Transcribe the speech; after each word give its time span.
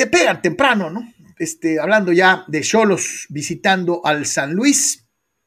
te 0.00 0.06
pegan 0.06 0.40
temprano, 0.40 0.88
¿no? 0.88 1.12
Este, 1.38 1.78
hablando 1.78 2.10
ya 2.10 2.46
de 2.48 2.62
Cholos 2.62 3.26
visitando 3.28 4.00
al 4.02 4.24
San 4.24 4.54
Luis, 4.54 5.04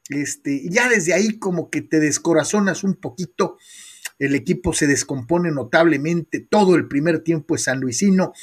este, 0.10 0.70
ya 0.70 0.88
desde 0.88 1.16
ahí 1.16 1.40
como 1.40 1.72
que 1.72 1.82
te 1.82 2.00
descorazonas 2.00 2.84
un 2.84 2.94
poquito, 2.94 3.58
el 4.20 4.36
equipo 4.36 4.72
se 4.72 4.86
descompone 4.86 5.50
notablemente, 5.50 6.40
todo 6.40 6.76
el 6.76 6.88
primer 6.88 7.24
tiempo 7.24 7.56
es 7.56 7.64
sanluisino, 7.64 8.34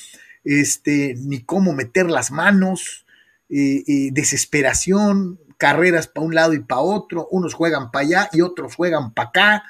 este, 0.42 1.14
ni 1.16 1.44
cómo 1.44 1.74
meter 1.74 2.10
las 2.10 2.32
manos, 2.32 3.06
eh, 3.48 3.84
eh, 3.86 4.08
desesperación, 4.10 5.38
carreras 5.58 6.08
para 6.08 6.26
un 6.26 6.34
lado 6.34 6.54
y 6.54 6.58
para 6.58 6.80
otro, 6.80 7.28
unos 7.30 7.54
juegan 7.54 7.92
para 7.92 8.04
allá 8.04 8.30
y 8.32 8.40
otros 8.40 8.74
juegan 8.74 9.14
para 9.14 9.28
acá. 9.28 9.62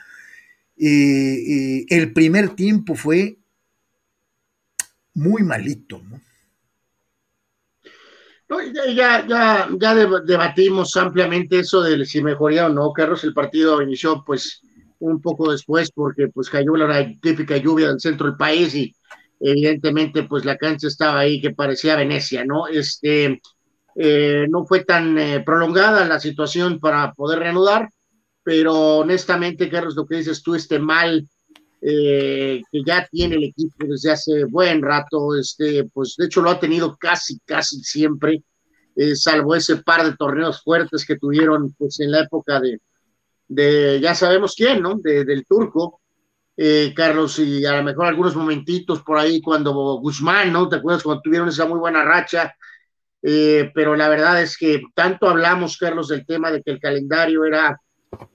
Eh, 0.79 1.85
el 1.91 2.15
primer 2.15 2.57
tiempo 2.57 2.95
fue 2.95 3.37
muy 5.13 5.43
malito, 5.43 6.03
¿no? 6.09 6.30
Ya, 8.95 9.27
ya, 9.27 9.69
ya 9.79 9.95
debatimos 9.95 10.97
ampliamente 10.97 11.61
eso 11.61 11.83
de 11.83 12.05
si 12.05 12.23
mejoría 12.23 12.67
o 12.67 12.69
no, 12.69 12.93
Carlos. 12.93 13.23
El 13.25 13.35
partido 13.35 13.81
inició 13.81 14.25
pues 14.25 14.63
un 14.99 15.21
poco 15.21 15.53
después 15.53 15.91
porque 15.93 16.29
pues 16.29 16.51
cayó 16.51 16.77
la 16.77 17.07
típica 17.21 17.57
lluvia 17.57 17.89
del 17.89 18.01
centro 18.01 18.27
del 18.27 18.37
país 18.37 18.75
y 18.75 18.95
evidentemente 19.41 20.25
pues 20.25 20.45
la 20.45 20.57
cancha 20.57 20.89
estaba 20.89 21.21
ahí 21.21 21.41
que 21.41 21.53
parecía 21.53 21.97
Venecia, 21.97 22.45
¿no? 22.45 22.67
Este, 22.67 23.41
eh, 23.97 24.47
no 24.49 24.67
fue 24.67 24.85
tan 24.85 25.19
eh, 25.19 25.41
prolongada 25.41 26.05
la 26.05 26.21
situación 26.21 26.79
para 26.81 27.13
poder 27.15 27.39
reanudar, 27.39 27.91
pero 28.43 28.99
honestamente, 28.99 29.71
Carlos, 29.71 29.95
lo 29.97 30.07
que 30.07 30.17
dices 30.17 30.43
tú, 30.43 30.55
este 30.55 30.79
mal 30.79 31.27
eh, 31.83 32.63
que 32.71 32.83
ya 32.85 33.09
tiene 33.11 33.37
el 33.37 33.45
equipo 33.45 33.87
desde 33.87 34.11
hace 34.11 34.45
buen 34.45 34.83
rato, 34.83 35.35
este, 35.35 35.85
pues 35.85 36.15
de 36.19 36.27
hecho 36.27 36.43
lo 36.43 36.51
ha 36.51 36.61
tenido 36.61 36.97
casi, 36.99 37.41
casi 37.47 37.83
siempre, 37.83 38.43
eh, 38.97 39.17
salvo 39.17 39.55
ese 39.55 39.77
par 39.77 40.05
de 40.05 40.15
torneos 40.15 40.63
fuertes 40.63 41.07
que 41.07 41.17
tuvieron 41.17 41.73
pues 41.79 41.99
en 42.01 42.11
la 42.11 42.21
época 42.21 42.61
de, 42.61 42.81
de 43.49 43.99
ya 43.99 44.15
sabemos 44.15 44.55
quién, 44.55 44.83
¿no? 44.83 44.97
De, 44.97 45.25
del 45.25 45.47
turco, 45.47 46.03
eh, 46.55 46.93
Carlos, 46.95 47.39
y 47.39 47.65
a 47.65 47.79
lo 47.79 47.83
mejor 47.83 48.07
algunos 48.07 48.37
momentitos 48.37 49.03
por 49.03 49.17
ahí 49.19 49.41
cuando 49.41 49.73
Guzmán, 50.01 50.53
¿no? 50.53 50.69
¿Te 50.69 50.77
acuerdas 50.77 51.03
cuando 51.03 51.23
tuvieron 51.23 51.49
esa 51.49 51.67
muy 51.67 51.79
buena 51.79 52.05
racha? 52.05 52.55
pero 53.23 53.97
la 53.97 54.09
verdad 54.09 54.41
es 54.41 54.57
que 54.57 54.81
tanto 54.95 55.29
hablamos, 55.29 55.77
Carlos, 55.77 56.09
del 56.09 56.25
tema 56.25 56.51
de 56.51 56.63
que 56.63 56.71
el 56.71 56.81
calendario 56.81 57.45
era 57.45 57.79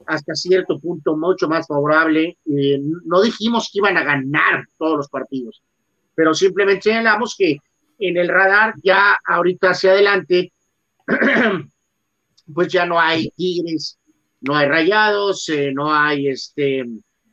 hasta 0.06 0.36
cierto 0.36 0.80
punto 0.80 1.18
mucho 1.18 1.48
más 1.48 1.68
favorable. 1.68 2.38
Eh, 2.46 2.80
no 3.06 3.22
dijimos 3.22 3.70
que 3.72 3.80
iban 3.80 3.98
a 3.98 4.04
ganar 4.04 4.66
todos 4.78 4.98
los 4.98 5.10
partidos, 5.10 5.62
pero 6.14 6.34
simplemente 6.34 6.84
señalamos 6.84 7.36
que 7.38 7.58
en 8.00 8.18
el 8.18 8.28
radar 8.28 8.74
ya 8.84 9.16
ahorita 9.26 9.70
hacia 9.70 9.92
adelante, 9.92 10.54
pues 12.54 12.68
ya 12.72 12.86
no 12.86 13.00
hay 13.00 13.30
Tigres, 13.36 14.00
no 14.42 14.56
hay 14.56 14.68
Rayados, 14.68 15.50
eh, 15.50 15.72
no 15.74 15.94
hay 15.94 16.28
este 16.28 16.86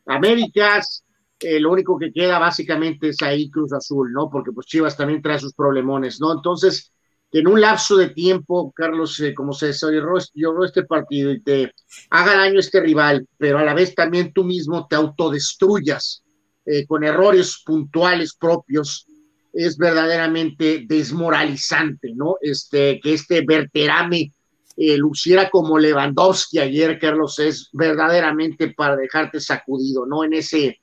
Américas, 0.06 1.04
eh, 1.40 1.60
lo 1.60 1.72
único 1.72 1.98
que 1.98 2.12
queda 2.12 2.38
básicamente 2.38 3.08
es 3.08 3.22
ahí 3.22 3.50
Cruz 3.50 3.72
Azul, 3.72 4.12
¿no? 4.12 4.30
Porque 4.30 4.52
pues 4.52 4.66
Chivas 4.66 4.96
también 4.96 5.22
trae 5.22 5.38
sus 5.38 5.54
problemones, 5.54 6.20
¿no? 6.20 6.32
Entonces, 6.32 6.92
en 7.32 7.46
un 7.46 7.60
lapso 7.60 7.96
de 7.96 8.10
tiempo, 8.10 8.72
Carlos, 8.76 9.18
eh, 9.20 9.34
como 9.34 9.52
se 9.54 9.68
desarrolló 9.68 10.64
este 10.64 10.84
partido 10.84 11.32
y 11.32 11.40
te 11.40 11.72
haga 12.10 12.36
daño 12.36 12.60
este 12.60 12.80
rival, 12.80 13.26
pero 13.38 13.58
a 13.58 13.64
la 13.64 13.72
vez 13.72 13.94
también 13.94 14.32
tú 14.34 14.44
mismo 14.44 14.86
te 14.86 14.96
autodestruyas 14.96 16.22
eh, 16.66 16.86
con 16.86 17.04
errores 17.04 17.62
puntuales 17.64 18.34
propios, 18.34 19.06
es 19.52 19.76
verdaderamente 19.76 20.84
desmoralizante, 20.86 22.12
¿no? 22.14 22.36
Este, 22.40 23.00
que 23.00 23.14
este 23.14 23.42
verterame 23.46 24.32
eh, 24.76 24.96
luciera 24.96 25.50
como 25.50 25.78
Lewandowski 25.78 26.58
ayer, 26.58 26.98
Carlos, 26.98 27.38
es 27.38 27.68
verdaderamente 27.72 28.72
para 28.74 28.96
dejarte 28.96 29.40
sacudido, 29.40 30.06
¿no? 30.06 30.24
En 30.24 30.34
ese 30.34 30.80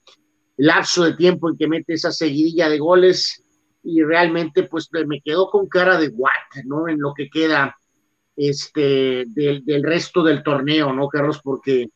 lapso 0.57 1.03
de 1.03 1.13
tiempo 1.13 1.49
en 1.49 1.57
que 1.57 1.67
mete 1.67 1.93
esa 1.93 2.11
seguidilla 2.11 2.69
de 2.69 2.77
goles, 2.77 3.43
y 3.83 4.03
realmente 4.03 4.63
pues 4.63 4.89
me 5.07 5.21
quedo 5.21 5.49
con 5.49 5.67
cara 5.67 5.99
de 5.99 6.09
what, 6.09 6.63
¿no? 6.65 6.87
En 6.87 6.99
lo 6.99 7.13
que 7.13 7.29
queda 7.29 7.77
este, 8.35 9.25
del, 9.27 9.65
del 9.65 9.83
resto 9.83 10.23
del 10.23 10.43
torneo, 10.43 10.93
¿no, 10.93 11.07
Carlos? 11.07 11.39
Porque 11.43 11.89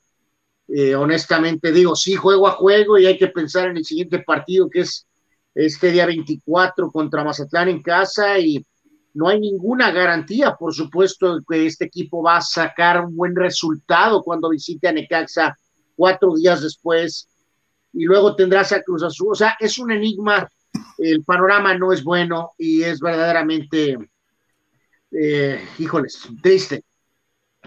eh, 0.67 0.95
honestamente 0.95 1.71
digo, 1.71 1.95
sí, 1.95 2.15
juego 2.15 2.47
a 2.47 2.51
juego 2.51 2.97
y 2.97 3.05
hay 3.05 3.17
que 3.17 3.27
pensar 3.27 3.69
en 3.69 3.77
el 3.77 3.85
siguiente 3.85 4.19
partido 4.19 4.69
que 4.69 4.81
es 4.81 5.05
este 5.53 5.91
día 5.91 6.05
24 6.05 6.91
contra 6.91 7.23
Mazatlán 7.23 7.69
en 7.69 7.81
casa 7.81 8.39
y 8.39 8.65
no 9.13 9.27
hay 9.27 9.39
ninguna 9.39 9.91
garantía, 9.91 10.55
por 10.55 10.73
supuesto, 10.73 11.39
que 11.47 11.67
este 11.67 11.85
equipo 11.85 12.23
va 12.23 12.37
a 12.37 12.41
sacar 12.41 13.05
un 13.05 13.15
buen 13.15 13.35
resultado 13.35 14.23
cuando 14.23 14.49
visite 14.49 14.87
a 14.87 14.91
Necaxa 14.91 15.55
cuatro 15.95 16.33
días 16.33 16.61
después 16.61 17.29
y 17.93 18.05
luego 18.05 18.35
tendrás 18.35 18.71
a 18.71 18.81
Cruz 18.81 19.03
Azul. 19.03 19.33
O 19.33 19.35
sea, 19.35 19.55
es 19.59 19.77
un 19.77 19.91
enigma 19.91 20.49
el 21.03 21.23
panorama 21.23 21.77
no 21.77 21.91
es 21.91 22.03
bueno 22.03 22.53
y 22.57 22.83
es 22.83 22.99
verdaderamente, 23.01 23.97
eh, 25.11 25.59
híjoles, 25.77 26.27
triste. 26.41 26.83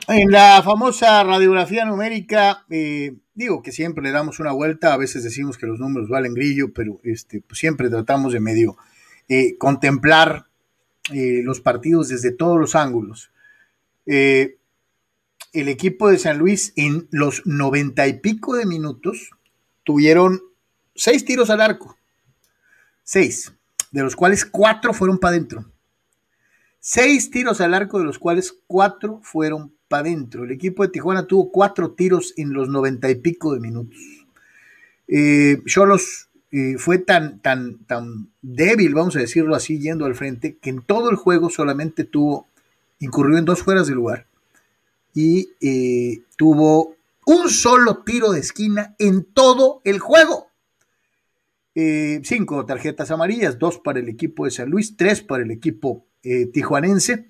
En 0.08 0.30
la 0.30 0.62
famosa 0.62 1.22
radiografía 1.22 1.84
numérica, 1.84 2.64
eh, 2.70 3.14
digo 3.34 3.62
que 3.62 3.72
siempre 3.72 4.02
le 4.02 4.10
damos 4.10 4.40
una 4.40 4.52
vuelta, 4.52 4.92
a 4.92 4.96
veces 4.96 5.22
decimos 5.22 5.58
que 5.58 5.66
los 5.66 5.78
números 5.78 6.08
valen 6.08 6.34
grillo, 6.34 6.72
pero 6.72 6.98
este, 7.02 7.42
pues 7.42 7.58
siempre 7.58 7.90
tratamos 7.90 8.32
de 8.32 8.40
medio 8.40 8.76
eh, 9.28 9.56
contemplar 9.58 10.46
los 11.08 11.60
partidos 11.60 12.08
desde 12.08 12.32
todos 12.32 12.58
los 12.58 12.74
ángulos. 12.74 13.30
el 14.04 14.58
equipo 15.52 16.08
de 16.08 16.18
San 16.18 16.36
Luis 16.38 16.72
en 16.74 17.06
los 17.12 17.46
noventa 17.46 18.08
y 18.08 18.14
pico 18.14 18.56
de 18.56 18.66
minutos 18.66 19.30
tuvieron 19.84 20.42
seis 20.96 21.24
tiros 21.24 21.48
al 21.50 21.60
arco, 21.60 21.96
Seis, 23.08 23.52
de 23.92 24.02
los 24.02 24.16
cuales 24.16 24.44
cuatro 24.44 24.92
fueron 24.92 25.18
para 25.18 25.36
adentro. 25.36 25.64
Seis 26.80 27.30
tiros 27.30 27.60
al 27.60 27.72
arco, 27.72 28.00
de 28.00 28.04
los 28.04 28.18
cuales 28.18 28.58
cuatro 28.66 29.20
fueron 29.22 29.72
para 29.86 30.00
adentro. 30.00 30.42
El 30.42 30.50
equipo 30.50 30.82
de 30.82 30.88
Tijuana 30.88 31.24
tuvo 31.24 31.52
cuatro 31.52 31.92
tiros 31.92 32.34
en 32.36 32.52
los 32.52 32.68
noventa 32.68 33.08
y 33.08 33.14
pico 33.14 33.54
de 33.54 33.60
minutos. 33.60 33.96
Eh, 35.06 35.62
Cholos 35.66 36.30
eh, 36.50 36.78
fue 36.78 36.98
tan, 36.98 37.38
tan, 37.38 37.78
tan 37.84 38.32
débil, 38.42 38.92
vamos 38.94 39.14
a 39.14 39.20
decirlo 39.20 39.54
así, 39.54 39.78
yendo 39.78 40.04
al 40.04 40.16
frente, 40.16 40.56
que 40.56 40.70
en 40.70 40.82
todo 40.82 41.08
el 41.08 41.16
juego 41.16 41.48
solamente 41.48 42.02
tuvo, 42.02 42.48
incurrió 42.98 43.38
en 43.38 43.44
dos 43.44 43.62
fueras 43.62 43.86
de 43.86 43.94
lugar 43.94 44.26
y 45.14 45.50
eh, 45.60 46.22
tuvo 46.36 46.96
un 47.24 47.50
solo 47.50 48.02
tiro 48.04 48.32
de 48.32 48.40
esquina 48.40 48.96
en 48.98 49.22
todo 49.22 49.80
el 49.84 50.00
juego. 50.00 50.45
Eh, 51.78 52.22
cinco 52.24 52.64
tarjetas 52.64 53.10
amarillas, 53.10 53.58
dos 53.58 53.78
para 53.78 53.98
el 53.98 54.08
equipo 54.08 54.46
de 54.46 54.50
San 54.50 54.70
Luis, 54.70 54.96
tres 54.96 55.20
para 55.20 55.42
el 55.42 55.50
equipo 55.50 56.06
eh, 56.22 56.46
tijuanense. 56.46 57.28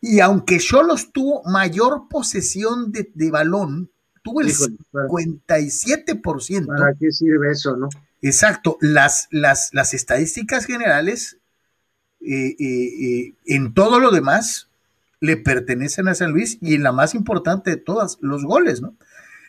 Y 0.00 0.18
aunque 0.18 0.58
Cholos 0.58 1.12
tuvo 1.12 1.44
mayor 1.44 2.08
posesión 2.10 2.90
de, 2.90 3.30
balón, 3.30 3.88
tuvo 4.22 4.40
el 4.40 4.48
57%. 4.48 6.66
¿Para 6.66 6.94
qué 6.98 7.12
sirve 7.12 7.52
eso, 7.52 7.76
no? 7.76 7.88
Exacto. 8.22 8.76
Las, 8.80 9.28
las, 9.30 9.72
las 9.72 9.94
estadísticas 9.94 10.66
generales, 10.66 11.38
eh, 12.20 13.36
en 13.46 13.72
todo 13.72 14.00
lo 14.00 14.10
demás, 14.10 14.68
le 15.20 15.36
pertenecen 15.36 16.08
a 16.08 16.16
San 16.16 16.32
Luis 16.32 16.58
y 16.60 16.74
en 16.74 16.82
la 16.82 16.90
más 16.90 17.14
importante 17.14 17.70
de 17.70 17.76
todas, 17.76 18.18
los 18.20 18.44
goles, 18.44 18.82
¿no? 18.82 18.96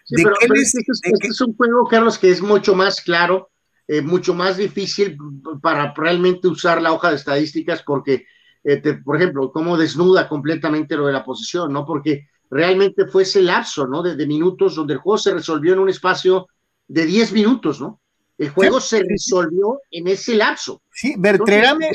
pero, 0.09 0.35
este, 0.53 0.85
es 1.21 1.41
un 1.41 1.55
juego, 1.55 1.87
Carlos, 1.87 2.19
que 2.19 2.29
es 2.29 2.41
mucho 2.41 2.75
más 2.75 3.01
claro 3.01 3.49
eh, 3.87 4.01
mucho 4.01 4.33
más 4.33 4.57
difícil 4.57 5.17
para 5.61 5.93
realmente 5.93 6.49
usar 6.49 6.81
la 6.81 6.91
hoja 6.91 7.09
de 7.09 7.15
estadísticas 7.15 7.83
porque, 7.83 8.25
eh, 8.63 8.81
por 9.03 9.15
ejemplo, 9.15 9.49
cómo 9.51 9.77
desnuda 9.77 10.27
completamente 10.27 10.97
lo 10.97 11.07
de 11.07 11.13
la 11.13 11.23
posición, 11.23 11.71
¿no? 11.71 11.85
Porque 11.85 12.27
realmente 12.49 13.07
fue 13.07 13.23
ese 13.23 13.41
lapso, 13.41 13.87
¿no? 13.87 14.03
De, 14.03 14.27
minutos 14.27 14.75
donde 14.75 14.95
el 14.95 14.99
juego 14.99 15.17
se 15.17 15.33
resolvió 15.33 15.71
en 15.71 15.79
un 15.79 15.89
espacio 15.89 16.47
de 16.87 17.05
10 17.05 17.31
minutos, 17.31 17.79
¿no? 17.79 18.01
El 18.37 18.49
juego 18.49 18.79
se 18.81 19.01
resolvió 19.03 19.79
en 19.89 20.09
ese 20.09 20.35
lapso. 20.35 20.81
Sí, 20.91 21.15
Bertrame, 21.17 21.89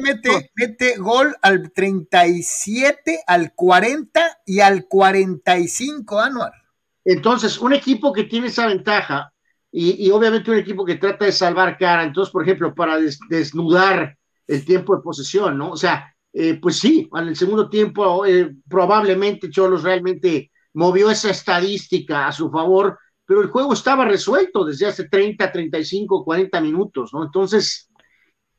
mete, 0.00 0.50
mete 0.54 0.96
gol 0.98 1.34
al 1.40 1.72
37, 1.72 3.22
al 3.26 3.54
40 3.54 4.38
y 4.44 4.60
al 4.60 4.86
45, 4.86 6.20
Anuar. 6.20 6.52
Entonces, 7.04 7.58
un 7.58 7.72
equipo 7.72 8.12
que 8.12 8.24
tiene 8.24 8.48
esa 8.48 8.66
ventaja, 8.66 9.33
y, 9.76 10.08
obviamente 10.12 10.52
un 10.52 10.58
equipo 10.58 10.84
que 10.84 10.94
trata 10.94 11.24
de 11.24 11.32
salvar 11.32 11.76
cara, 11.76 12.04
entonces, 12.04 12.30
por 12.30 12.44
ejemplo, 12.44 12.72
para 12.72 12.96
desnudar 13.28 14.16
el 14.46 14.64
tiempo 14.64 14.94
de 14.94 15.02
posesión, 15.02 15.58
¿no? 15.58 15.72
O 15.72 15.76
sea, 15.76 16.14
eh, 16.32 16.60
pues 16.62 16.78
sí, 16.78 17.08
en 17.12 17.28
el 17.28 17.34
segundo 17.34 17.68
tiempo 17.68 18.24
eh, 18.24 18.54
probablemente 18.68 19.50
Cholos 19.50 19.82
realmente 19.82 20.52
movió 20.74 21.10
esa 21.10 21.30
estadística 21.30 22.28
a 22.28 22.32
su 22.32 22.52
favor, 22.52 22.96
pero 23.26 23.42
el 23.42 23.48
juego 23.48 23.72
estaba 23.72 24.04
resuelto 24.04 24.64
desde 24.64 24.86
hace 24.86 25.08
30, 25.08 25.50
35, 25.50 26.24
40 26.24 26.60
minutos, 26.60 27.12
¿no? 27.12 27.24
Entonces, 27.24 27.90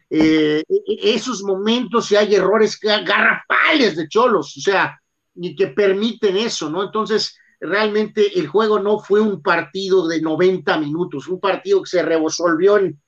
eh, 0.10 0.64
e, 0.68 1.14
esos 1.16 1.44
momentos 1.44 2.12
y 2.12 2.18
hay 2.18 2.36
errores 2.36 2.78
garrafales 2.78 3.96
de 3.96 4.10
Cholos, 4.10 4.58
o 4.58 4.60
sea, 4.60 5.00
ni 5.36 5.56
que 5.56 5.68
permiten 5.68 6.36
eso, 6.36 6.70
¿no? 6.70 6.84
Entonces, 6.84 7.38
realmente 7.66 8.40
el 8.40 8.48
juego 8.48 8.80
no 8.80 9.00
fue 9.00 9.22
un 9.22 9.42
partido 9.42 10.08
de 10.08 10.22
90 10.22 10.78
minutos, 10.80 11.28
un 11.28 11.40
partido 11.40 11.82
que 11.84 11.90
se 11.90 12.04
resolvió 12.04 12.78
en 12.78 13.00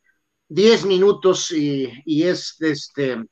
10 0.50 0.86
minutos 0.86 1.52
y, 1.52 1.92
es 2.24 2.56
este 2.60 3.24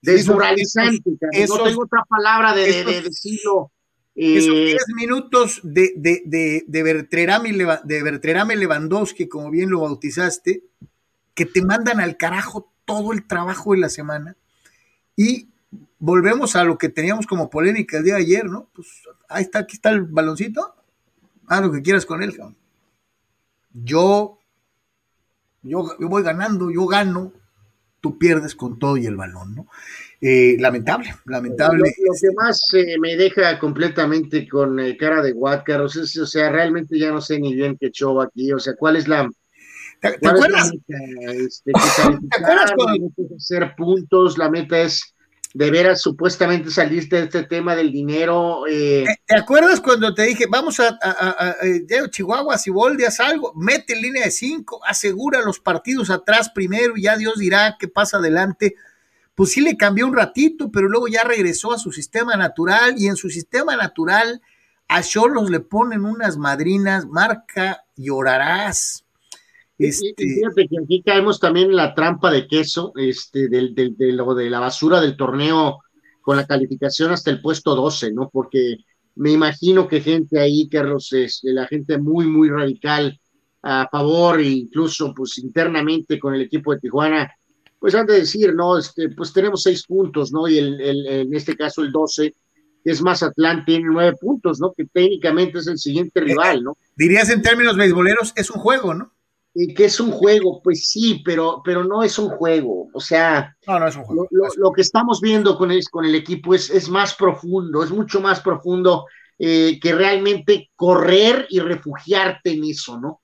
desmoralizante. 0.00 1.02
no 1.48 1.62
tengo 1.62 1.82
otra 1.82 2.04
palabra 2.08 2.54
de, 2.54 3.02
decirlo. 3.02 3.72
esos 4.14 4.54
10 4.54 4.74
eh, 4.74 4.76
minutos 4.96 5.60
de, 5.62 5.92
de, 5.96 6.64
de, 6.66 6.82
Bertrame, 6.82 8.56
Lewandowski, 8.56 9.28
como 9.28 9.50
bien 9.50 9.70
lo 9.70 9.80
bautizaste, 9.80 10.64
que 11.34 11.46
te 11.46 11.62
mandan 11.62 12.00
al 12.00 12.16
carajo 12.16 12.72
todo 12.84 13.12
el 13.12 13.26
trabajo 13.26 13.72
de 13.72 13.78
la 13.78 13.88
semana 13.88 14.36
y 15.16 15.51
volvemos 16.02 16.56
a 16.56 16.64
lo 16.64 16.78
que 16.78 16.88
teníamos 16.88 17.28
como 17.28 17.48
polémica 17.48 17.96
el 17.96 18.02
día 18.02 18.14
de 18.14 18.22
ayer, 18.22 18.46
¿no? 18.46 18.68
Pues 18.74 18.88
ahí 19.28 19.44
está, 19.44 19.60
aquí 19.60 19.76
está 19.76 19.90
el 19.90 20.02
baloncito, 20.02 20.74
haz 21.46 21.62
lo 21.62 21.70
que 21.70 21.80
quieras 21.80 22.04
con 22.04 22.24
él, 22.24 22.36
cabrón. 22.36 22.56
Yo, 23.72 24.40
yo, 25.62 25.96
voy 26.00 26.24
ganando, 26.24 26.72
yo 26.72 26.86
gano, 26.86 27.32
tú 28.00 28.18
pierdes 28.18 28.56
con 28.56 28.80
todo 28.80 28.96
y 28.96 29.06
el 29.06 29.14
balón, 29.14 29.54
¿no? 29.54 29.68
Eh, 30.20 30.56
lamentable, 30.58 31.14
lamentable. 31.24 31.78
Lo, 31.78 32.14
que 32.20 32.34
más 32.34 32.60
eh, 32.74 32.98
me 32.98 33.14
deja 33.14 33.60
completamente 33.60 34.48
con 34.48 34.80
eh, 34.80 34.96
cara 34.96 35.22
de 35.22 35.32
Huáscar, 35.32 35.82
o 35.82 35.88
sea, 35.88 36.50
realmente 36.50 36.98
ya 36.98 37.12
no 37.12 37.20
sé 37.20 37.38
ni 37.38 37.54
bien 37.54 37.76
qué 37.80 37.92
show 37.92 38.20
aquí, 38.20 38.52
o 38.52 38.58
sea, 38.58 38.74
¿cuál 38.74 38.96
es 38.96 39.06
la... 39.06 39.30
¿Te, 40.00 40.08
acuerdas? 40.08 40.72
Este, 41.28 41.70
¿Te 41.72 42.42
acuerdas 42.42 42.72
cuando... 42.74 43.08
hacer 43.36 43.72
puntos, 43.76 44.36
la 44.36 44.50
meta 44.50 44.80
es 44.80 45.11
de 45.54 45.70
veras 45.70 46.00
supuestamente 46.00 46.70
saliste 46.70 47.16
de 47.16 47.22
este 47.24 47.42
tema 47.44 47.76
del 47.76 47.92
dinero. 47.92 48.64
Eh. 48.68 49.04
¿Te 49.26 49.36
acuerdas 49.36 49.80
cuando 49.80 50.14
te 50.14 50.22
dije, 50.22 50.46
vamos 50.48 50.80
a, 50.80 50.98
a, 51.02 51.56
Chihuahua, 52.10 52.58
si 52.58 52.70
haz 53.06 53.20
algo, 53.20 53.52
mete 53.54 53.94
línea 53.96 54.24
de 54.24 54.30
cinco, 54.30 54.80
asegura 54.86 55.42
los 55.42 55.60
partidos 55.60 56.10
atrás 56.10 56.50
primero 56.50 56.96
y 56.96 57.02
ya 57.02 57.16
Dios 57.16 57.38
dirá 57.38 57.76
qué 57.78 57.88
pasa 57.88 58.18
adelante? 58.18 58.76
Pues 59.34 59.52
sí 59.52 59.60
le 59.60 59.76
cambió 59.76 60.06
un 60.06 60.14
ratito, 60.14 60.70
pero 60.70 60.88
luego 60.88 61.08
ya 61.08 61.24
regresó 61.24 61.72
a 61.72 61.78
su 61.78 61.92
sistema 61.92 62.36
natural 62.36 62.94
y 62.98 63.08
en 63.08 63.16
su 63.16 63.30
sistema 63.30 63.76
natural 63.76 64.42
a 64.88 65.02
Cholos 65.02 65.50
le 65.50 65.60
ponen 65.60 66.04
unas 66.04 66.36
madrinas, 66.36 67.06
marca, 67.06 67.84
llorarás. 67.96 69.01
Este... 69.86 70.14
fíjate 70.16 70.68
que 70.68 70.76
aquí 70.82 71.02
caemos 71.02 71.40
también 71.40 71.70
en 71.70 71.76
la 71.76 71.94
trampa 71.94 72.30
de 72.30 72.46
queso, 72.46 72.92
este, 72.96 73.48
del, 73.48 73.74
del, 73.74 73.96
de, 73.96 74.12
lo 74.12 74.34
de 74.34 74.50
la 74.50 74.60
basura 74.60 75.00
del 75.00 75.16
torneo 75.16 75.78
con 76.20 76.36
la 76.36 76.46
calificación 76.46 77.12
hasta 77.12 77.30
el 77.30 77.40
puesto 77.40 77.74
12, 77.74 78.12
¿no? 78.12 78.30
Porque 78.32 78.76
me 79.16 79.30
imagino 79.30 79.88
que 79.88 80.00
gente 80.00 80.40
ahí, 80.40 80.68
Carlos, 80.68 81.12
es 81.12 81.40
la 81.42 81.66
gente 81.66 81.98
muy, 81.98 82.26
muy 82.26 82.48
radical 82.48 83.18
a 83.62 83.88
favor, 83.90 84.40
e 84.40 84.48
incluso 84.48 85.12
pues 85.14 85.38
internamente 85.38 86.18
con 86.18 86.34
el 86.34 86.42
equipo 86.42 86.72
de 86.72 86.80
Tijuana, 86.80 87.32
pues 87.78 87.94
han 87.94 88.06
de 88.06 88.20
decir, 88.20 88.54
¿no? 88.54 88.78
Este, 88.78 89.10
pues 89.10 89.32
tenemos 89.32 89.62
seis 89.62 89.84
puntos, 89.86 90.32
¿no? 90.32 90.48
Y 90.48 90.58
el, 90.58 90.80
el, 90.80 91.06
en 91.06 91.34
este 91.34 91.56
caso 91.56 91.82
el 91.82 91.92
12, 91.92 92.34
es 92.84 93.02
Mazatlán, 93.02 93.64
tiene 93.64 93.86
nueve 93.86 94.16
puntos, 94.20 94.60
¿no? 94.60 94.72
Que 94.72 94.84
técnicamente 94.86 95.58
es 95.58 95.66
el 95.66 95.78
siguiente 95.78 96.20
rival, 96.20 96.64
¿no? 96.64 96.76
Dirías 96.96 97.30
en 97.30 97.42
términos 97.42 97.76
beisboleros, 97.76 98.32
es 98.36 98.50
un 98.50 98.60
juego, 98.60 98.94
¿no? 98.94 99.12
Que 99.54 99.84
es 99.84 100.00
un 100.00 100.10
juego, 100.10 100.62
pues 100.62 100.88
sí, 100.88 101.22
pero, 101.24 101.60
pero 101.64 101.84
no 101.84 102.02
es 102.02 102.18
un 102.18 102.30
juego. 102.30 102.88
O 102.94 103.00
sea, 103.00 103.54
Lo, 104.56 104.72
que 104.72 104.80
estamos 104.80 105.20
viendo 105.20 105.58
con 105.58 105.70
el, 105.70 105.82
con 105.90 106.04
el 106.04 106.14
equipo 106.14 106.54
es, 106.54 106.70
es 106.70 106.88
más 106.88 107.14
profundo, 107.14 107.84
es 107.84 107.90
mucho 107.90 108.20
más 108.20 108.40
profundo 108.40 109.06
eh, 109.38 109.78
que 109.80 109.92
realmente 109.94 110.70
correr 110.74 111.46
y 111.50 111.60
refugiarte 111.60 112.52
en 112.52 112.64
eso, 112.64 112.98
¿no? 112.98 113.20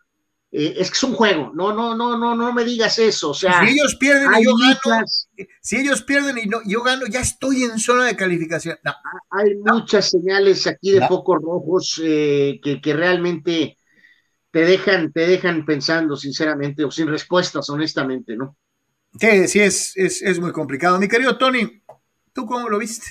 Eh, 0.50 0.76
es 0.78 0.90
que 0.90 0.94
es 0.94 1.02
un 1.02 1.14
juego, 1.14 1.52
no, 1.54 1.74
no, 1.74 1.94
no, 1.94 2.16
no, 2.16 2.34
no 2.34 2.52
me 2.52 2.64
digas 2.64 2.98
eso. 2.98 3.30
O 3.30 3.34
sea, 3.34 3.60
si 3.66 3.74
ellos 3.74 3.96
pierden 3.96 4.30
y 4.38 4.44
yo 4.44 4.54
gano, 4.56 5.04
si 5.60 5.76
ellos 5.76 6.02
pierden 6.02 6.38
y 6.38 6.46
no, 6.46 6.60
yo 6.66 6.82
gano, 6.82 7.06
ya 7.06 7.20
estoy 7.20 7.64
en 7.64 7.78
zona 7.78 8.06
de 8.06 8.16
calificación. 8.16 8.78
Hay 9.30 9.56
muchas 9.56 10.10
señales 10.10 10.66
aquí 10.66 10.92
de 10.92 11.06
focos 11.06 11.38
rojos 11.42 12.00
eh, 12.02 12.60
que, 12.62 12.80
que 12.80 12.94
realmente 12.94 13.78
te 14.50 14.64
dejan, 14.64 15.12
te 15.12 15.26
dejan 15.26 15.64
pensando 15.64 16.16
sinceramente 16.16 16.84
o 16.84 16.90
sin 16.90 17.08
respuestas, 17.08 17.68
honestamente, 17.70 18.36
¿no? 18.36 18.56
Sí, 19.18 19.48
sí, 19.48 19.60
es, 19.60 19.96
es, 19.96 20.40
muy 20.40 20.52
complicado. 20.52 20.98
Mi 20.98 21.08
querido 21.08 21.36
Tony, 21.38 21.82
¿tú 22.32 22.46
cómo 22.46 22.68
lo 22.68 22.78
viste? 22.78 23.06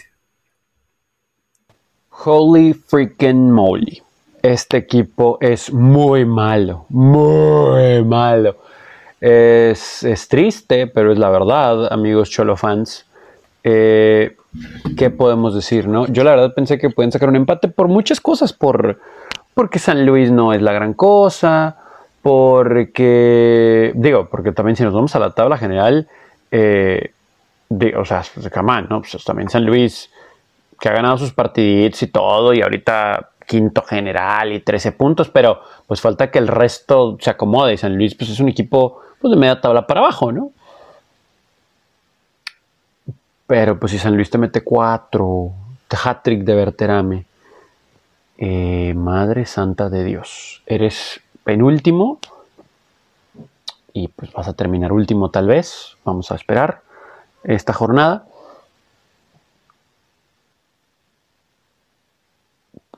Holy 2.10 2.74
freaking 2.74 3.52
moly. 3.52 4.02
Este 4.42 4.78
equipo 4.78 5.38
es 5.42 5.72
muy 5.74 6.26
malo, 6.26 6.86
muy 6.90 8.04
malo. 8.04 8.58
Es, 9.20 10.28
triste, 10.30 10.88
pero 10.88 11.12
es 11.12 11.20
la 11.20 11.30
verdad, 11.30 11.92
amigos 11.92 12.30
Cholo 12.30 12.56
fans. 12.56 13.06
Eh, 13.64 14.38
¿Qué 14.96 15.10
podemos 15.10 15.54
decir, 15.54 15.88
no? 15.88 16.08
Yo 16.08 16.24
la 16.24 16.32
verdad 16.32 16.54
pensé 16.56 16.78
que 16.78 16.90
pueden 16.90 17.12
sacar 17.12 17.30
un 17.30 17.36
empate 17.36 17.68
por 17.68 17.88
muchas 17.88 18.22
cosas, 18.22 18.54
por 18.54 19.00
porque 19.58 19.80
San 19.80 20.06
Luis 20.06 20.30
no 20.30 20.54
es 20.54 20.62
la 20.62 20.72
gran 20.72 20.94
cosa, 20.94 21.78
porque, 22.22 23.92
digo, 23.96 24.30
porque 24.30 24.52
también 24.52 24.76
si 24.76 24.84
nos 24.84 24.94
vamos 24.94 25.16
a 25.16 25.20
la 25.20 25.32
tabla 25.32 25.58
general, 25.58 26.08
eh, 26.52 27.12
o 27.98 28.06
sea, 28.06 28.22
camán, 28.52 28.86
¿no? 28.88 29.02
Pues 29.02 29.24
también 29.26 29.50
San 29.50 29.66
Luis, 29.66 30.12
que 30.80 30.90
ha 30.90 30.92
ganado 30.92 31.18
sus 31.18 31.34
partiditos 31.34 32.04
y 32.04 32.08
todo, 32.08 32.54
y 32.54 32.62
ahorita 32.62 33.32
quinto 33.48 33.82
general 33.82 34.54
y 34.54 34.60
13 34.60 34.92
puntos, 34.92 35.28
pero 35.32 35.60
pues 35.88 36.02
falta 36.02 36.30
que 36.30 36.38
el 36.38 36.50
resto 36.50 37.18
se 37.20 37.32
acomode. 37.32 37.74
Y 37.74 37.78
San 37.78 37.96
Luis, 37.96 38.14
pues 38.14 38.30
es 38.30 38.40
un 38.40 38.50
equipo 38.50 39.02
pues, 39.20 39.32
de 39.32 39.38
media 39.38 39.60
tabla 39.60 39.88
para 39.88 40.02
abajo, 40.02 40.32
¿no? 40.32 40.52
Pero 43.48 43.80
pues 43.80 43.92
si 43.92 43.98
San 43.98 44.16
Luis 44.16 44.30
te 44.30 44.38
mete 44.38 44.64
cuatro, 44.64 45.52
hat-trick 45.90 46.44
de 46.44 46.54
Verterame, 46.54 47.26
eh, 48.38 48.94
Madre 48.96 49.46
Santa 49.46 49.90
de 49.90 50.04
Dios, 50.04 50.62
eres 50.68 51.22
penúltimo 51.44 52.20
y 53.94 54.10
pues 54.10 54.32
vas 54.32 54.48
a 54.48 54.54
terminar 54.54 54.92
último 54.92 55.32
tal 55.32 55.48
vez, 55.48 55.98
vamos 56.06 56.32
a 56.32 56.36
esperar 56.36 56.82
esta 57.44 57.74
jornada. 57.74 58.26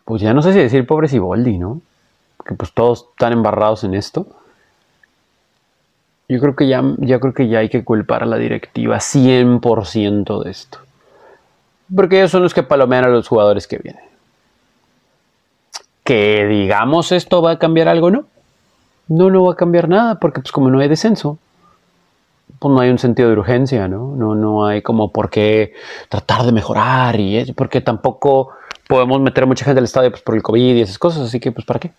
Pues 0.03 0.21
ya 0.21 0.33
no 0.33 0.41
sé 0.41 0.51
si 0.53 0.59
decir 0.59 0.85
pobre 0.85 1.07
Siboldi, 1.07 1.57
¿no? 1.57 1.81
Que 2.45 2.55
pues 2.55 2.73
todos 2.73 3.07
están 3.11 3.31
embarrados 3.31 3.83
en 3.83 3.93
esto. 3.93 4.27
Yo 6.27 6.39
creo 6.39 6.55
que 6.55 6.67
ya, 6.67 6.83
ya 6.97 7.19
creo 7.19 7.33
que 7.33 7.47
ya 7.47 7.59
hay 7.59 7.69
que 7.69 7.83
culpar 7.83 8.23
a 8.23 8.25
la 8.25 8.37
directiva 8.37 8.97
100% 8.97 10.43
de 10.43 10.51
esto. 10.51 10.79
Porque 11.95 12.17
ellos 12.17 12.31
son 12.31 12.43
los 12.43 12.53
que 12.53 12.63
palomean 12.63 13.05
a 13.05 13.09
los 13.09 13.27
jugadores 13.27 13.67
que 13.67 13.77
vienen 13.77 14.08
que 16.09 16.47
digamos 16.47 17.11
esto 17.11 17.39
va 17.39 17.51
a 17.51 17.59
cambiar 17.59 17.87
algo, 17.87 18.09
¿no? 18.09 18.25
No, 19.09 19.29
no 19.29 19.43
va 19.43 19.53
a 19.53 19.55
cambiar 19.55 19.87
nada, 19.87 20.15
porque 20.15 20.41
pues 20.41 20.51
como 20.51 20.71
no 20.71 20.79
hay 20.79 20.87
descenso, 20.87 21.37
pues 22.57 22.73
no 22.73 22.79
hay 22.79 22.89
un 22.89 22.97
sentido 22.97 23.29
de 23.29 23.35
urgencia, 23.35 23.87
¿no? 23.87 24.15
No, 24.15 24.33
no 24.33 24.65
hay 24.65 24.81
como 24.81 25.11
por 25.11 25.29
qué 25.29 25.75
tratar 26.09 26.47
de 26.47 26.51
mejorar 26.51 27.19
y 27.19 27.37
eso, 27.37 27.53
porque 27.53 27.79
tampoco 27.79 28.49
podemos 28.87 29.21
meter 29.21 29.43
a 29.43 29.45
mucha 29.45 29.65
gente 29.65 29.77
al 29.77 29.85
estadio 29.85 30.09
pues, 30.09 30.23
por 30.23 30.33
el 30.33 30.41
COVID 30.41 30.77
y 30.77 30.81
esas 30.81 30.97
cosas, 30.97 31.27
así 31.27 31.39
que 31.39 31.51
pues 31.51 31.63
¿para 31.63 31.79
qué? 31.79 31.91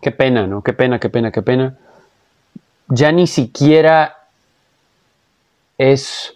Qué 0.00 0.10
pena, 0.10 0.44
¿no? 0.48 0.64
Qué 0.64 0.72
pena, 0.72 0.98
qué 0.98 1.08
pena, 1.08 1.30
qué 1.30 1.42
pena. 1.42 1.76
Ya 2.88 3.12
ni 3.12 3.28
siquiera 3.28 4.24
es 5.78 6.34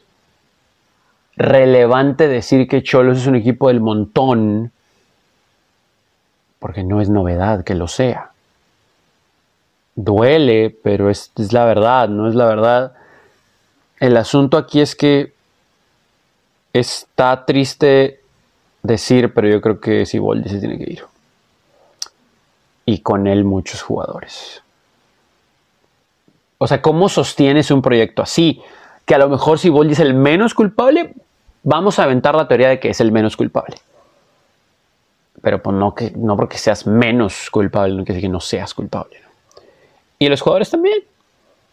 relevante 1.34 2.28
decir 2.28 2.68
que 2.68 2.84
Cholos 2.84 3.18
es 3.18 3.26
un 3.26 3.34
equipo 3.34 3.66
del 3.66 3.80
montón 3.80 4.70
porque 6.60 6.84
no 6.84 7.00
es 7.00 7.08
novedad 7.08 7.64
que 7.64 7.74
lo 7.74 7.88
sea. 7.88 8.30
Duele, 9.96 10.70
pero 10.70 11.10
es, 11.10 11.32
la 11.52 11.64
verdad, 11.64 12.08
no 12.08 12.28
es 12.28 12.36
la 12.36 12.46
verdad. 12.46 12.92
El 13.98 14.16
asunto 14.16 14.56
aquí 14.56 14.80
es 14.80 14.94
que 14.94 15.32
está 16.72 17.44
triste 17.44 18.20
decir, 18.82 19.34
pero 19.34 19.48
yo 19.48 19.60
creo 19.60 19.80
que 19.80 20.06
Siboldi 20.06 20.48
se 20.48 20.60
tiene 20.60 20.78
que 20.78 20.92
ir. 20.92 21.04
Y 22.84 23.00
con 23.00 23.26
él 23.26 23.44
muchos 23.44 23.82
jugadores. 23.82 24.62
O 26.58 26.66
sea, 26.66 26.82
¿cómo 26.82 27.08
sostienes 27.08 27.70
un 27.70 27.82
proyecto 27.82 28.22
así? 28.22 28.62
Que 29.06 29.14
a 29.14 29.18
lo 29.18 29.28
mejor 29.28 29.58
Siboldi 29.58 29.94
es 29.94 30.00
el 30.00 30.12
menos 30.12 30.54
culpable, 30.54 31.14
vamos 31.62 31.98
a 31.98 32.04
aventar 32.04 32.34
la 32.34 32.48
teoría 32.48 32.68
de 32.68 32.80
que 32.80 32.90
es 32.90 33.00
el 33.00 33.12
menos 33.12 33.36
culpable 33.36 33.78
pero 35.42 35.62
pues 35.62 35.76
no, 35.76 35.94
que, 35.94 36.12
no 36.16 36.36
porque 36.36 36.58
seas 36.58 36.86
menos 36.86 37.50
culpable, 37.50 37.94
no 37.94 38.04
que 38.04 38.28
no 38.28 38.40
seas 38.40 38.74
culpable. 38.74 39.16
Y 40.18 40.28
los 40.28 40.40
jugadores 40.40 40.70
también. 40.70 40.98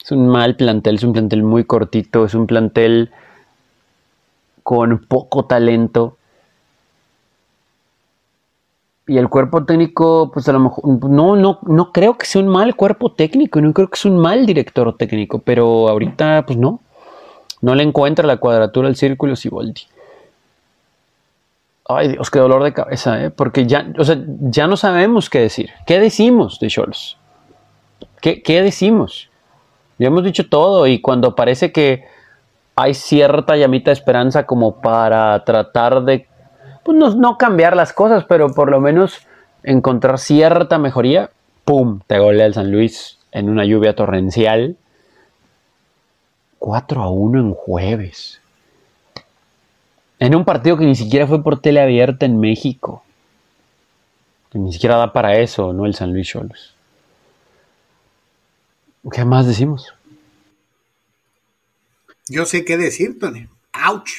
Es 0.04 0.12
un 0.12 0.30
mal 0.30 0.56
plantel, 0.56 0.96
es 0.96 1.04
un 1.04 1.12
plantel 1.12 1.44
muy 1.44 1.66
cortito, 1.66 2.24
es 2.24 2.34
un 2.34 2.48
plantel 2.48 3.12
con 4.64 5.00
poco 5.00 5.46
talento. 5.46 6.18
Y 9.06 9.18
el 9.18 9.28
cuerpo 9.28 9.66
técnico, 9.66 10.32
pues 10.34 10.48
a 10.48 10.54
lo 10.54 10.60
mejor, 10.60 11.10
no, 11.10 11.36
no, 11.36 11.60
no 11.62 11.92
creo 11.92 12.18
que 12.18 12.26
sea 12.26 12.42
un 12.42 12.48
mal 12.48 12.76
cuerpo 12.76 13.12
técnico, 13.12 13.60
no 13.60 13.74
creo 13.74 13.90
que 13.90 13.98
sea 13.98 14.12
un 14.12 14.20
mal 14.20 14.46
director 14.46 14.96
técnico, 14.96 15.40
pero 15.40 15.90
ahorita, 15.90 16.46
pues 16.46 16.58
no. 16.58 16.82
No 17.62 17.76
le 17.76 17.84
encuentra 17.84 18.26
la 18.26 18.38
cuadratura 18.38 18.88
al 18.88 18.96
círculo 18.96 19.36
Siboldi. 19.36 19.82
Ay, 21.90 22.10
Dios, 22.10 22.30
qué 22.30 22.40
dolor 22.40 22.64
de 22.64 22.74
cabeza, 22.74 23.24
¿eh? 23.24 23.30
Porque 23.30 23.66
ya, 23.66 23.88
o 23.98 24.04
sea, 24.04 24.18
ya 24.42 24.68
no 24.68 24.76
sabemos 24.76 25.30
qué 25.30 25.40
decir. 25.40 25.70
¿Qué 25.86 26.00
decimos 26.00 26.60
de 26.60 26.70
Scholz? 26.70 27.18
¿Qué, 28.20 28.42
¿Qué 28.44 28.62
decimos? 28.62 29.30
Ya 29.98 30.08
hemos 30.08 30.24
dicho 30.24 30.48
todo 30.48 30.86
y 30.86 31.00
cuando 31.00 31.36
parece 31.36 31.72
que 31.72 32.04
hay 32.76 32.94
cierta 32.94 33.58
llamita 33.58 33.90
de 33.90 33.94
esperanza 33.94 34.46
como 34.46 34.80
para 34.80 35.44
tratar 35.44 36.04
de, 36.04 36.28
pues 36.84 37.16
no, 37.16 37.38
cambiar 37.38 37.76
las 37.76 37.92
cosas, 37.92 38.26
pero 38.26 38.54
por 38.54 38.70
lo 38.70 38.80
menos 38.80 39.28
encontrar 39.64 40.20
cierta 40.20 40.78
mejoría, 40.78 41.32
¡pum! 41.66 42.02
Te 42.06 42.20
golea 42.20 42.46
el 42.46 42.54
San 42.54 42.72
Luis 42.72 43.18
en 43.32 43.50
una 43.50 43.66
lluvia 43.66 43.96
torrencial. 43.96 44.78
4 46.60 47.02
a 47.02 47.10
1 47.10 47.40
en 47.40 47.54
jueves. 47.54 48.42
En 50.20 50.36
un 50.36 50.46
partido 50.46 50.78
que 50.78 50.86
ni 50.86 50.96
siquiera 50.96 51.28
fue 51.28 51.44
por 51.44 51.62
tele 51.62 51.80
abierta 51.80 52.26
en 52.26 52.40
México. 52.40 53.04
Que 54.52 54.58
ni 54.60 54.74
siquiera 54.74 54.98
da 54.98 55.14
para 55.14 55.40
eso, 55.40 55.74
¿no? 55.74 55.86
El 55.86 55.94
San 55.94 56.14
Luis 56.14 56.28
Cholos. 56.28 56.74
¿Qué 59.12 59.24
más 59.24 59.46
decimos? 59.46 59.94
Yo 62.28 62.46
sé 62.46 62.66
qué 62.66 62.78
decir, 62.78 63.18
Tony. 63.20 63.48
¡Auch! 63.72 64.10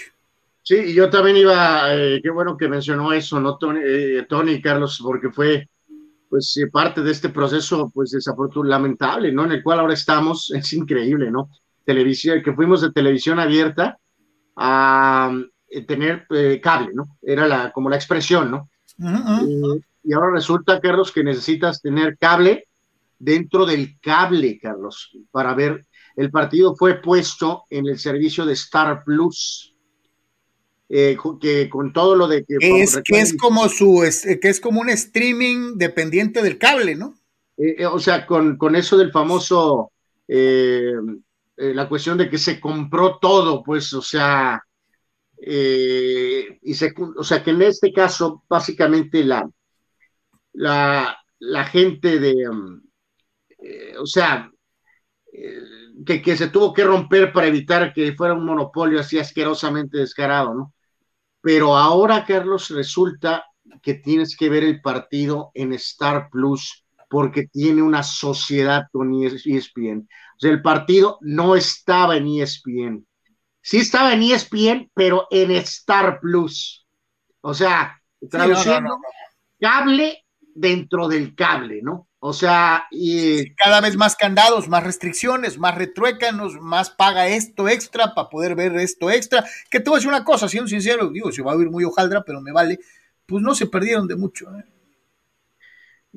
Sí, 0.63 0.77
y 0.77 0.95
yo 0.95 1.11
también 1.11 1.37
iba, 1.37 1.95
eh, 1.95 2.21
qué 2.23 2.31
bueno 2.31 2.57
que 2.57 2.69
mencionó 2.69 3.13
eso, 3.13 3.41
¿no, 3.41 3.57
Tony, 3.57 3.81
eh, 3.83 4.27
Tony 4.29 4.61
Carlos? 4.61 5.01
Porque 5.03 5.31
fue, 5.31 5.69
pues, 6.29 6.57
eh, 6.59 6.69
parte 6.71 7.03
de 7.03 7.11
este 7.11 7.31
proceso, 7.31 7.91
pues, 7.93 8.11
desafortunado, 8.11 8.71
lamentable, 8.71 9.33
¿no? 9.33 9.45
En 9.45 9.53
el 9.53 9.63
cual 9.63 9.81
ahora 9.81 9.95
estamos, 9.95 10.51
es 10.55 10.73
increíble, 10.73 11.31
¿no? 11.31 11.51
Televisión, 11.85 12.43
que 12.43 12.53
fuimos 12.53 12.83
de 12.83 12.93
televisión 12.93 13.41
abierta 13.41 13.99
a 14.57 15.33
tener 15.87 16.27
cable, 16.63 16.93
¿no? 16.95 17.17
Era 17.23 17.47
la, 17.47 17.73
como 17.73 17.91
la 17.91 17.97
expresión, 17.97 18.51
¿no? 18.51 18.69
y 20.03 20.13
ahora 20.13 20.33
resulta, 20.33 20.81
Carlos, 20.81 21.13
que 21.13 21.23
necesitas 21.23 21.83
tener 21.83 22.17
cable 22.19 22.67
dentro 23.19 23.67
del 23.67 23.99
cable, 24.01 24.59
Carlos, 24.59 25.11
para 25.31 25.55
ver. 25.55 25.85
El 26.17 26.31
partido 26.31 26.75
fue 26.75 27.01
puesto 27.01 27.65
en 27.71 27.87
el 27.87 27.99
servicio 27.99 28.45
de 28.45 28.55
Star 28.55 29.05
Plus. 29.05 29.75
Eh, 30.91 31.19
que 31.39 31.69
con 31.69 31.93
todo 31.93 32.17
lo 32.17 32.27
de 32.27 32.47
que 32.47 32.57
es 32.81 32.99
que 33.05 33.21
es 33.21 33.37
como 33.37 33.69
su 33.69 34.01
que 34.41 34.49
es 34.49 34.59
como 34.59 34.81
un 34.81 34.89
streaming 34.89 35.77
dependiente 35.77 36.41
del 36.41 36.57
cable, 36.57 36.95
¿no? 36.95 37.15
Eh, 37.59 37.77
eh, 37.81 37.87
o 37.87 37.99
sea, 37.99 38.25
con, 38.25 38.57
con, 38.57 38.75
eso 38.75 38.97
del 38.97 39.13
famoso 39.13 39.93
la 40.27 41.89
cuestión 41.91 42.17
de 42.17 42.31
que 42.31 42.39
se 42.39 42.59
compró 42.59 43.19
todo, 43.19 43.63
pues, 43.63 43.93
o 43.93 44.01
sea, 44.01 44.63
y 45.41 46.75
se, 46.75 46.95
o 47.17 47.23
sea, 47.23 47.43
que 47.43 47.51
en 47.51 47.63
este 47.63 47.93
caso, 47.93 48.45
básicamente 48.49 49.25
la, 49.25 49.49
la, 50.53 51.65
gente 51.65 52.19
de, 52.19 52.49
um, 52.49 52.81
eh, 53.59 53.95
o 53.99 54.07
sea, 54.07 54.51
eh, 55.33 55.61
que, 56.05 56.23
que, 56.23 56.37
se 56.37 56.49
tuvo 56.49 56.73
que 56.73 56.85
romper 56.85 57.33
para 57.33 57.47
evitar 57.47 57.93
que 57.93 58.15
fuera 58.15 58.35
un 58.35 58.45
monopolio 58.45 59.01
así 59.01 59.19
asquerosamente 59.19 59.99
descarado, 59.99 60.55
¿no? 60.55 60.75
Pero 61.41 61.77
ahora, 61.77 62.25
Carlos, 62.27 62.71
resulta 62.71 63.45
que 63.83 63.95
tienes 63.95 64.37
que 64.37 64.49
ver 64.49 64.65
el 64.65 64.81
partido 64.81 65.51
en 65.55 65.73
Star 65.75 66.29
Plus 66.31 66.85
porque 67.09 67.47
tiene 67.47 67.83
una 67.83 68.03
sociedad 68.03 68.85
con 68.93 69.15
ESPN. 69.15 70.09
O 70.37 70.39
sea, 70.39 70.51
el 70.51 70.63
partido 70.63 71.19
no 71.23 71.57
estaba 71.57 72.17
en 72.17 72.27
ESPN. 72.27 73.07
Sí 73.61 73.79
estaba 73.79 74.13
en 74.13 74.23
ESPN, 74.23 74.91
pero 74.95 75.27
en 75.31 75.51
Star 75.53 76.21
Plus. 76.21 76.87
O 77.41 77.55
sea, 77.55 78.01
traduciendo, 78.31 78.99
cable 79.61 80.25
dentro 80.55 81.09
del 81.09 81.35
cable, 81.35 81.81
¿no? 81.83 82.09
O 82.21 82.33
sea, 82.33 82.87
y 82.91 83.55
cada 83.55 83.81
vez 83.81 83.97
más 83.97 84.17
candados, 84.17 84.69
más 84.69 84.83
restricciones, 84.83 85.57
más 85.57 85.77
retruécanos, 85.77 86.55
más 86.61 86.91
paga 86.91 87.29
esto 87.29 87.69
extra 87.69 88.13
para 88.15 88.29
poder 88.29 88.57
ver 88.57 88.77
esto 88.77 89.09
extra. 89.11 89.45
Que 89.71 89.79
te 89.79 89.89
voy 89.89 89.97
a 89.97 89.99
decir 89.99 90.09
una 90.09 90.25
cosa, 90.25 90.49
siendo 90.49 90.69
sincero, 90.69 91.11
digo, 91.11 91.31
se 91.31 91.43
va 91.43 91.53
a 91.53 91.57
oír 91.57 91.71
muy 91.71 91.85
hojaldra, 91.85 92.25
pero 92.25 92.41
me 92.41 92.51
vale, 92.51 92.81
pues 93.25 93.43
no 93.43 93.55
se 93.55 93.67
perdieron 93.67 94.09
de 94.09 94.17
mucho. 94.17 94.47
¿eh? 94.57 94.65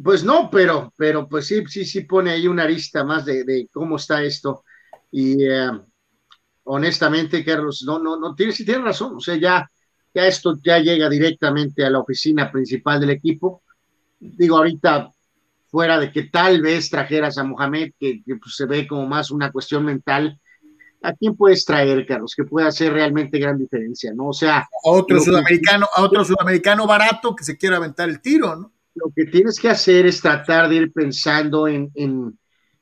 Pues 0.03 0.23
no, 0.23 0.49
pero, 0.49 0.91
pero 0.97 1.27
pues 1.29 1.45
sí, 1.45 1.63
sí, 1.67 1.85
sí 1.85 2.01
pone 2.01 2.31
ahí 2.31 2.47
una 2.47 2.63
arista 2.63 3.03
más 3.03 3.23
de, 3.25 3.67
cómo 3.71 3.97
está 3.97 4.23
esto. 4.23 4.63
Y 5.11 5.45
eh, 5.45 5.69
honestamente, 6.63 7.43
Carlos, 7.43 7.83
no, 7.85 7.99
no, 7.99 8.17
no, 8.17 8.35
tiene, 8.35 8.51
sí 8.51 8.65
tiene 8.65 8.83
razón. 8.83 9.15
O 9.15 9.19
sea, 9.19 9.35
ya, 9.35 9.69
ya 10.13 10.27
esto 10.27 10.57
ya 10.63 10.79
llega 10.79 11.09
directamente 11.09 11.85
a 11.85 11.89
la 11.89 11.99
oficina 11.99 12.51
principal 12.51 12.99
del 12.99 13.11
equipo. 13.11 13.63
Digo, 14.19 14.57
ahorita 14.57 15.11
fuera 15.69 15.99
de 15.99 16.11
que 16.11 16.23
tal 16.23 16.61
vez 16.61 16.89
trajeras 16.89 17.37
a 17.37 17.43
Mohamed, 17.43 17.93
que, 17.99 18.21
pues, 18.25 18.55
se 18.55 18.65
ve 18.65 18.85
como 18.87 19.07
más 19.07 19.31
una 19.31 19.51
cuestión 19.51 19.85
mental, 19.85 20.39
¿a 21.01 21.13
quién 21.13 21.35
puedes 21.35 21.65
traer, 21.65 22.05
Carlos, 22.05 22.33
que 22.35 22.43
pueda 22.43 22.67
hacer 22.67 22.91
realmente 22.91 23.39
gran 23.39 23.57
diferencia, 23.57 24.13
¿no? 24.13 24.27
O 24.27 24.33
sea... 24.33 24.59
A 24.59 24.67
otro 24.83 25.19
sudamericano, 25.19 25.87
a 25.95 26.03
otro 26.03 26.25
sudamericano 26.25 26.85
barato 26.85 27.35
que 27.35 27.45
se 27.45 27.57
quiera 27.57 27.77
aventar 27.77 28.09
el 28.09 28.21
tiro, 28.21 28.55
¿no? 28.55 28.73
Lo 28.93 29.11
que 29.15 29.25
tienes 29.25 29.57
que 29.57 29.69
hacer 29.69 30.05
es 30.05 30.21
tratar 30.21 30.67
de 30.67 30.75
ir 30.75 30.91
pensando 30.91 31.67
en, 31.67 31.89
en 31.95 32.37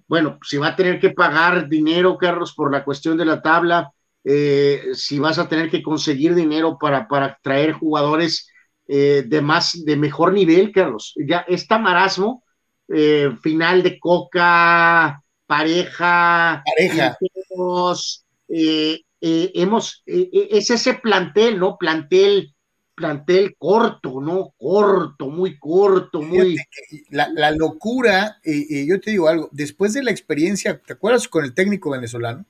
bueno, 0.10 0.40
si 0.42 0.58
va 0.58 0.70
a 0.70 0.76
tener 0.76 1.00
que 1.00 1.12
pagar 1.12 1.70
dinero, 1.70 2.18
Carlos, 2.18 2.54
por 2.56 2.72
la 2.72 2.84
cuestión 2.84 3.16
de 3.16 3.26
la 3.26 3.44
tabla, 3.44 3.94
eh, 4.24 4.88
si 4.94 5.20
vas 5.20 5.38
a 5.38 5.48
tener 5.48 5.70
que 5.70 5.84
conseguir 5.84 6.34
dinero 6.34 6.80
para, 6.80 7.08
para 7.08 7.38
traer 7.44 7.74
jugadores 7.74 8.50
eh, 8.88 9.24
de 9.26 9.42
más, 9.42 9.86
de 9.86 9.96
mejor 9.96 10.34
nivel, 10.34 10.72
Carlos. 10.72 11.14
Ya 11.16 11.46
está 11.48 11.78
marasmo, 11.78 12.44
eh, 12.88 13.30
final 13.44 13.84
de 13.84 14.00
Coca, 14.00 15.24
pareja, 15.46 16.64
pareja. 16.66 17.16
Hemos, 19.22 20.02
es 20.08 20.70
ese 20.72 20.96
plantel, 20.96 21.60
¿no? 21.60 21.78
Plantel, 21.78 22.56
plantel 23.00 23.56
corto, 23.58 24.20
¿no? 24.20 24.54
Corto, 24.58 25.30
muy 25.30 25.58
corto, 25.58 26.22
muy... 26.22 26.58
La, 27.10 27.52
locura, 27.52 28.40
yo 28.44 29.00
te 29.00 29.12
digo 29.12 29.30
algo, 29.30 29.50
después 29.54 29.94
de 29.94 30.04
la 30.04 30.12
experiencia, 30.12 30.78
¿te 30.86 30.94
acuerdas 30.94 31.30
con 31.30 31.46
el 31.46 31.54
técnico 31.54 31.92
venezolano? 31.92 32.46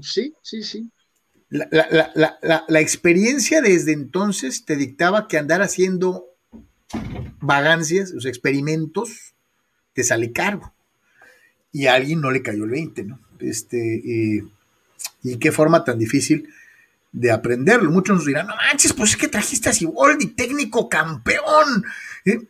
Sí, 0.00 0.34
sí, 0.40 0.62
sí. 0.62 0.90
La, 1.50 2.10
la, 2.66 2.80
experiencia 2.80 3.60
desde 3.60 3.92
entonces 3.92 4.64
te 4.64 4.76
dictaba 4.76 5.28
que 5.28 5.36
andar 5.36 5.60
haciendo 5.60 6.34
vagancias, 7.40 8.12
los 8.12 8.24
experimentos, 8.24 9.34
te 9.92 10.04
sale 10.04 10.32
cargo. 10.32 10.72
Y 11.70 11.86
a 11.86 11.94
alguien 11.94 12.22
no 12.22 12.30
le 12.30 12.42
cayó 12.42 12.64
el 12.64 12.70
20, 12.70 13.04
¿no? 13.04 13.20
Este, 13.40 14.02
y 15.22 15.36
qué 15.36 15.52
forma 15.52 15.84
tan 15.84 15.98
difícil 15.98 16.48
de 17.12 17.30
aprenderlo. 17.30 17.90
Muchos 17.90 18.16
nos 18.16 18.26
dirán, 18.26 18.46
no 18.46 18.56
manches, 18.56 18.92
pues 18.92 19.10
es 19.10 19.16
que 19.16 19.28
trajiste 19.28 19.68
a 19.68 19.72
Siboldi, 19.72 20.28
técnico 20.28 20.88
campeón. 20.88 21.84
¿eh? 22.24 22.40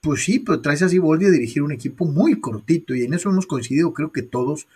Pues 0.00 0.24
sí, 0.24 0.38
pero 0.38 0.60
traes 0.60 0.82
a 0.82 0.88
Siboldi 0.88 1.26
a 1.26 1.30
dirigir 1.30 1.62
un 1.62 1.72
equipo 1.72 2.04
muy 2.06 2.40
cortito 2.40 2.94
y 2.94 3.04
en 3.04 3.14
eso 3.14 3.30
hemos 3.30 3.46
coincidido, 3.46 3.92
creo 3.92 4.12
que 4.12 4.22
todos, 4.22 4.66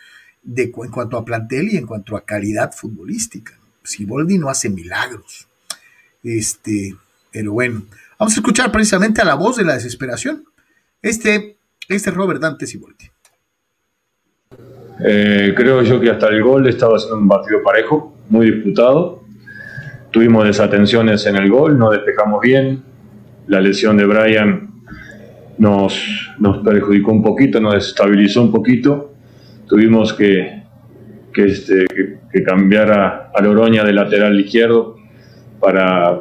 de, 0.43 0.73
en 0.75 0.91
cuanto 0.91 1.17
a 1.17 1.25
plantel 1.25 1.73
y 1.73 1.77
en 1.77 1.87
cuanto 1.87 2.17
a 2.17 2.25
calidad 2.25 2.73
futbolística. 2.73 3.59
Siboldi 3.83 4.39
no 4.39 4.49
hace 4.49 4.69
milagros. 4.69 5.49
Este, 6.23 6.95
pero 7.33 7.53
bueno, 7.53 7.85
Vamos 8.23 8.35
a 8.35 8.39
escuchar 8.39 8.71
precisamente 8.71 9.21
a 9.21 9.25
la 9.25 9.35
voz 9.35 9.57
de 9.57 9.65
la 9.65 9.75
desesperación. 9.75 10.45
Este, 11.03 11.57
este 11.89 12.13
Robert 12.13 12.41
Dante 12.41 12.69
Siboldi. 12.69 13.11
Eh, 15.05 15.53
creo 15.57 15.83
yo 15.83 16.01
que 16.01 16.11
hasta 16.11 16.29
el 16.29 16.43
gol 16.43 16.69
estaba 16.69 16.99
siendo 16.99 17.19
un 17.19 17.29
partido 17.29 17.63
parejo, 17.63 18.15
muy 18.29 18.51
disputado. 18.51 19.23
Tuvimos 20.11 20.45
desatenciones 20.45 21.27
en 21.27 21.37
el 21.37 21.51
gol, 21.51 21.79
no 21.79 21.91
despejamos 21.91 22.41
bien. 22.41 22.83
La 23.47 23.61
lesión 23.61 23.97
de 23.97 24.05
Brian 24.05 24.71
nos, 25.59 26.35
nos 26.39 26.59
perjudicó 26.59 27.13
un 27.13 27.23
poquito, 27.23 27.61
nos 27.61 27.75
desestabilizó 27.75 28.43
un 28.43 28.53
poquito. 28.53 29.13
Tuvimos 29.67 30.13
que, 30.13 30.63
que, 31.33 31.45
este, 31.45 31.87
que 32.31 32.43
cambiar 32.43 32.93
a, 32.93 33.31
a 33.35 33.43
Loroña 33.43 33.85
de 33.85 33.93
lateral 33.93 34.39
izquierdo 34.39 34.97
para, 35.59 36.21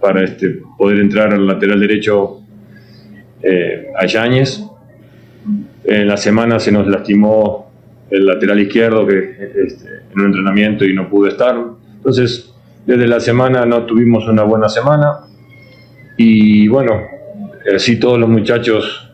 para 0.00 0.24
este, 0.24 0.60
poder 0.76 1.00
entrar 1.00 1.32
al 1.34 1.46
lateral 1.46 1.80
derecho 1.80 2.40
eh, 3.42 3.88
a 3.96 4.06
Yáñez. 4.06 4.62
En 5.84 6.06
la 6.08 6.16
semana 6.16 6.58
se 6.58 6.72
nos 6.72 6.86
lastimó 6.86 7.67
el 8.10 8.26
lateral 8.26 8.60
izquierdo 8.60 9.06
que 9.06 9.18
este, 9.66 9.88
en 10.12 10.20
un 10.20 10.26
entrenamiento 10.26 10.84
y 10.84 10.94
no 10.94 11.08
pudo 11.08 11.28
estar. 11.28 11.56
Entonces, 11.96 12.52
desde 12.86 13.06
la 13.06 13.20
semana 13.20 13.66
no 13.66 13.84
tuvimos 13.84 14.26
una 14.28 14.42
buena 14.44 14.68
semana 14.68 15.20
y 16.16 16.68
bueno, 16.68 17.02
así 17.74 18.00
todos 18.00 18.18
los 18.18 18.28
muchachos 18.28 19.10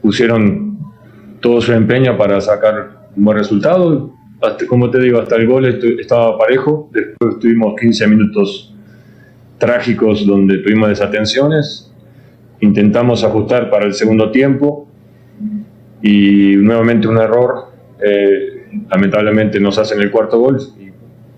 pusieron 0.00 0.78
todo 1.40 1.60
su 1.60 1.72
empeño 1.72 2.16
para 2.16 2.40
sacar 2.40 3.08
un 3.16 3.24
buen 3.24 3.38
resultado. 3.38 4.12
como 4.68 4.90
te 4.90 5.00
digo, 5.00 5.20
hasta 5.20 5.36
el 5.36 5.46
gol 5.46 5.66
estaba 6.00 6.38
parejo. 6.38 6.88
Después 6.92 7.38
tuvimos 7.40 7.74
15 7.78 8.06
minutos 8.06 8.74
trágicos 9.58 10.26
donde 10.26 10.58
tuvimos 10.58 10.88
desatenciones. 10.88 11.92
Intentamos 12.60 13.24
ajustar 13.24 13.70
para 13.70 13.86
el 13.86 13.94
segundo 13.94 14.30
tiempo 14.30 14.88
y 16.02 16.56
nuevamente 16.56 17.08
un 17.08 17.18
error. 17.18 17.67
Eh, 18.00 18.84
lamentablemente 18.90 19.60
nos 19.60 19.78
hacen 19.78 20.00
el 20.00 20.10
cuarto 20.10 20.38
gol. 20.38 20.58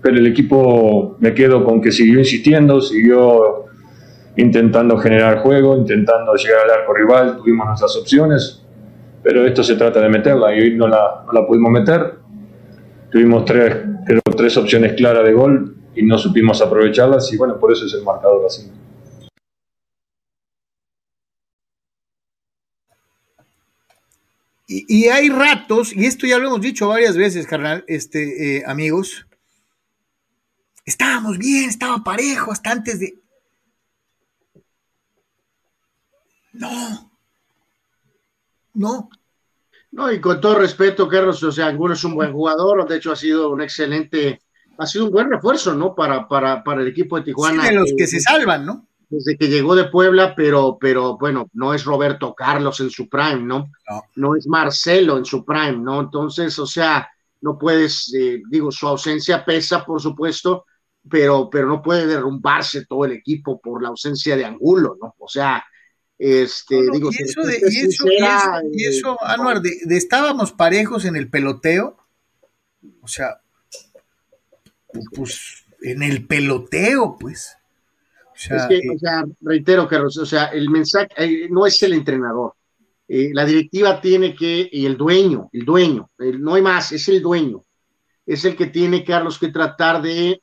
Pero 0.01 0.17
el 0.17 0.27
equipo 0.27 1.17
me 1.19 1.33
quedo 1.33 1.63
con 1.63 1.81
que 1.81 1.91
siguió 1.91 2.19
insistiendo, 2.19 2.81
siguió 2.81 3.65
intentando 4.35 4.97
generar 4.97 5.39
juego, 5.39 5.77
intentando 5.77 6.33
llegar 6.35 6.65
al 6.65 6.81
arco 6.81 6.93
rival. 6.93 7.37
Tuvimos 7.37 7.67
nuestras 7.67 7.95
opciones, 7.97 8.63
pero 9.21 9.45
esto 9.45 9.63
se 9.63 9.75
trata 9.75 10.01
de 10.01 10.09
meterla 10.09 10.55
y 10.55 10.61
hoy 10.61 10.75
no 10.75 10.87
la, 10.87 11.23
no 11.25 11.33
la 11.33 11.45
pudimos 11.45 11.71
meter. 11.71 12.15
Tuvimos 13.11 13.45
tres, 13.45 13.75
tres 14.35 14.57
opciones 14.57 14.93
claras 14.93 15.25
de 15.25 15.33
gol 15.33 15.75
y 15.95 16.03
no 16.03 16.17
supimos 16.17 16.61
aprovecharlas 16.61 17.31
y 17.33 17.37
bueno, 17.37 17.59
por 17.59 17.71
eso 17.71 17.85
es 17.85 17.93
el 17.93 18.03
marcador 18.03 18.45
así. 18.45 18.71
Y, 24.73 25.09
hay 25.09 25.27
ratos, 25.27 25.91
y 25.93 26.05
esto 26.05 26.25
ya 26.25 26.37
lo 26.37 26.47
hemos 26.47 26.61
dicho 26.61 26.87
varias 26.87 27.17
veces, 27.17 27.45
carnal, 27.45 27.83
este, 27.89 28.57
eh, 28.57 28.63
amigos, 28.65 29.27
estábamos 30.85 31.37
bien, 31.37 31.69
estaba 31.69 32.01
parejo 32.01 32.53
hasta 32.53 32.71
antes 32.71 33.01
de... 33.01 33.19
No, 36.53 37.11
no. 38.73 39.09
No, 39.91 40.09
y 40.09 40.21
con 40.21 40.39
todo 40.39 40.59
respeto, 40.59 41.09
Carlos, 41.09 41.43
o 41.43 41.51
sea, 41.51 41.67
Angulo 41.67 41.93
es 41.93 42.03
un 42.05 42.15
buen 42.15 42.31
jugador, 42.31 42.87
de 42.87 42.95
hecho 42.95 43.11
ha 43.11 43.17
sido 43.17 43.51
un 43.51 43.61
excelente 43.61 44.39
ha 44.77 44.87
sido 44.87 45.05
un 45.05 45.11
buen 45.11 45.29
refuerzo, 45.29 45.75
¿no? 45.75 45.93
Para, 45.93 46.27
para, 46.27 46.63
para 46.63 46.81
el 46.81 46.87
equipo 46.87 47.17
de 47.17 47.23
Tijuana. 47.23 47.61
Sí, 47.61 47.67
de 47.69 47.75
los 47.75 47.93
que 47.95 48.07
se 48.07 48.19
salvan, 48.19 48.65
¿no? 48.65 48.87
Desde 49.11 49.37
que 49.37 49.49
llegó 49.49 49.75
de 49.75 49.89
Puebla, 49.89 50.33
pero, 50.35 50.77
pero 50.79 51.17
bueno, 51.17 51.49
no 51.51 51.73
es 51.73 51.83
Roberto 51.83 52.33
Carlos 52.33 52.79
en 52.79 52.89
su 52.89 53.09
prime, 53.09 53.43
¿no? 53.43 53.69
No, 54.15 54.37
es 54.37 54.47
Marcelo 54.47 55.17
en 55.17 55.25
su 55.25 55.43
prime, 55.43 55.79
¿no? 55.79 55.99
Entonces, 55.99 56.57
o 56.57 56.65
sea, 56.65 57.09
no 57.41 57.57
puedes, 57.59 58.13
eh, 58.13 58.41
digo, 58.49 58.71
su 58.71 58.87
ausencia 58.87 59.43
pesa, 59.43 59.83
por 59.83 60.01
supuesto, 60.01 60.65
pero, 61.09 61.49
pero 61.49 61.67
no 61.67 61.81
puede 61.81 62.07
derrumbarse 62.07 62.85
todo 62.85 63.03
el 63.03 63.11
equipo 63.11 63.59
por 63.59 63.83
la 63.83 63.89
ausencia 63.89 64.37
de 64.37 64.45
Angulo, 64.45 64.97
¿no? 65.01 65.13
O 65.19 65.27
sea, 65.27 65.61
este, 66.17 66.81
digo, 66.93 67.09
y 67.11 67.21
eso, 67.21 67.41
de, 67.41 67.59
y, 67.69 67.79
eso, 67.79 68.05
y, 68.71 68.85
eso, 68.85 69.13
eh, 69.15 69.17
Anuar, 69.25 69.61
de, 69.61 69.97
estábamos 69.97 70.53
parejos 70.53 71.03
en 71.03 71.17
el 71.17 71.29
peloteo, 71.29 71.97
o 73.01 73.07
sea, 73.09 73.41
pues, 75.13 75.65
en 75.81 76.01
el 76.01 76.25
peloteo, 76.25 77.17
pues. 77.19 77.57
Sea, 78.41 78.57
es 78.57 78.67
que, 78.67 78.89
o 78.89 78.97
sea 78.97 79.23
reitero, 79.41 79.87
Carlos, 79.87 80.17
o 80.17 80.25
sea, 80.25 80.45
el 80.45 80.67
mensaje 80.69 81.09
eh, 81.17 81.47
no 81.49 81.67
es 81.67 81.81
el 81.83 81.93
entrenador. 81.93 82.55
Eh, 83.07 83.29
la 83.33 83.45
directiva 83.45 84.01
tiene 84.01 84.33
que, 84.33 84.67
y 84.71 84.85
el 84.87 84.97
dueño, 84.97 85.49
el 85.53 85.63
dueño, 85.63 86.09
no 86.17 86.55
hay 86.55 86.61
más, 86.63 86.91
es 86.91 87.07
el 87.09 87.21
dueño. 87.21 87.63
Es 88.25 88.43
el 88.45 88.55
que 88.55 88.67
tiene, 88.67 89.03
Carlos, 89.03 89.37
que 89.37 89.49
tratar 89.49 90.01
de, 90.01 90.41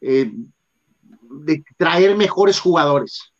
eh, 0.00 0.32
de 1.30 1.64
traer 1.76 2.16
mejores 2.16 2.58
jugadores. 2.58 3.32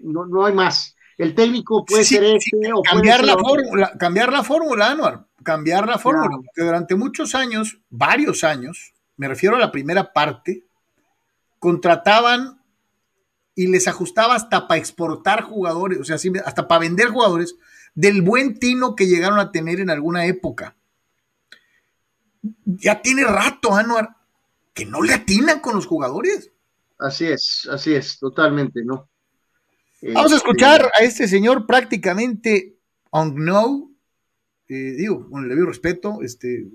No, 0.00 0.26
no 0.26 0.44
hay 0.44 0.52
más. 0.52 0.94
El 1.16 1.34
técnico 1.34 1.86
puede 1.86 2.04
ser 2.04 2.24
este 2.24 2.72
o 2.74 2.82
cambiar 2.82 3.24
la 3.24 3.38
fórmula, 3.38 3.92
cambiar 3.98 4.32
la 4.32 4.42
fórmula, 4.42 4.90
Anuar, 4.90 5.26
cambiar 5.42 5.86
la 5.86 5.98
fórmula, 5.98 6.36
porque 6.36 6.62
durante 6.62 6.96
muchos 6.96 7.34
años, 7.34 7.78
varios 7.88 8.44
años, 8.44 8.92
me 9.16 9.28
refiero 9.28 9.56
a 9.56 9.60
la 9.60 9.70
primera 9.70 10.12
parte, 10.12 10.64
contrataban 11.58 12.61
y 13.54 13.66
les 13.66 13.88
ajustaba 13.88 14.34
hasta 14.34 14.66
para 14.66 14.78
exportar 14.78 15.42
jugadores, 15.42 16.00
o 16.00 16.04
sea, 16.04 16.16
hasta 16.44 16.68
para 16.68 16.80
vender 16.80 17.08
jugadores 17.08 17.56
del 17.94 18.22
buen 18.22 18.58
tino 18.58 18.96
que 18.96 19.06
llegaron 19.06 19.38
a 19.38 19.52
tener 19.52 19.80
en 19.80 19.90
alguna 19.90 20.26
época. 20.26 20.76
Ya 22.64 23.02
tiene 23.02 23.24
rato, 23.24 23.74
Anuar, 23.74 24.16
que 24.72 24.86
no 24.86 25.02
le 25.02 25.14
atinan 25.14 25.60
con 25.60 25.74
los 25.74 25.86
jugadores. 25.86 26.50
Así 26.98 27.26
es, 27.26 27.68
así 27.70 27.94
es, 27.94 28.18
totalmente, 28.18 28.84
¿no? 28.84 29.08
Vamos 30.02 30.32
a 30.32 30.36
este, 30.36 30.36
escuchar 30.36 30.90
a 30.98 31.04
este 31.04 31.28
señor 31.28 31.66
prácticamente 31.66 32.76
on 33.10 33.36
no, 33.36 33.90
eh, 34.68 34.94
digo, 34.96 35.28
con 35.28 35.44
el 35.44 35.48
debido 35.48 35.66
respeto, 35.66 36.22
este, 36.22 36.66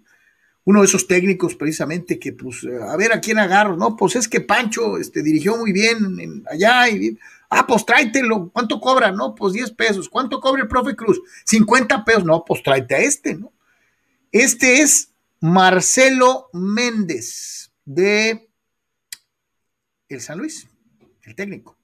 uno 0.68 0.82
de 0.82 0.86
esos 0.88 1.08
técnicos 1.08 1.56
precisamente 1.56 2.20
que, 2.20 2.34
pues, 2.34 2.68
a 2.90 2.98
ver 2.98 3.14
a 3.14 3.22
quién 3.22 3.40
agarro, 3.40 3.78
¿no? 3.78 3.96
Pues 3.96 4.18
es 4.18 4.28
que 4.28 4.42
Pancho 4.42 4.98
este, 4.98 5.24
dirigió 5.24 5.56
muy 5.56 5.72
bien 5.72 6.44
allá 6.52 6.90
y, 6.90 7.18
ah, 7.50 7.66
pues 7.66 7.86
tráetelo, 7.86 8.50
¿cuánto 8.52 8.82
cobra? 8.82 9.14
No, 9.14 9.34
pues 9.34 9.54
10 9.54 9.72
pesos, 9.72 10.10
¿cuánto 10.10 10.42
cobra 10.42 10.64
el 10.64 10.68
profe 10.68 10.94
Cruz? 10.94 11.22
50 11.46 12.04
pesos, 12.04 12.26
no, 12.26 12.44
pues 12.46 12.62
tráete 12.64 12.96
a 12.96 12.98
este, 12.98 13.36
¿no? 13.36 13.54
Este 14.30 14.82
es 14.82 15.14
Marcelo 15.40 16.50
Méndez 16.52 17.72
de 17.86 18.50
el 20.10 20.20
San 20.20 20.38
Luis, 20.38 20.68
el 21.24 21.34
técnico. 21.34 21.78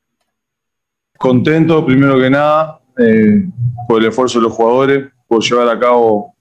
Contento, 1.18 1.86
primero 1.86 2.20
que 2.20 2.30
nada, 2.30 2.82
eh, 2.98 3.46
por 3.88 4.02
el 4.02 4.10
esfuerzo 4.10 4.40
de 4.40 4.44
los 4.44 4.52
jugadores, 4.52 5.10
por 5.26 5.42
llevar 5.42 5.70
a 5.70 5.80
cabo 5.80 6.36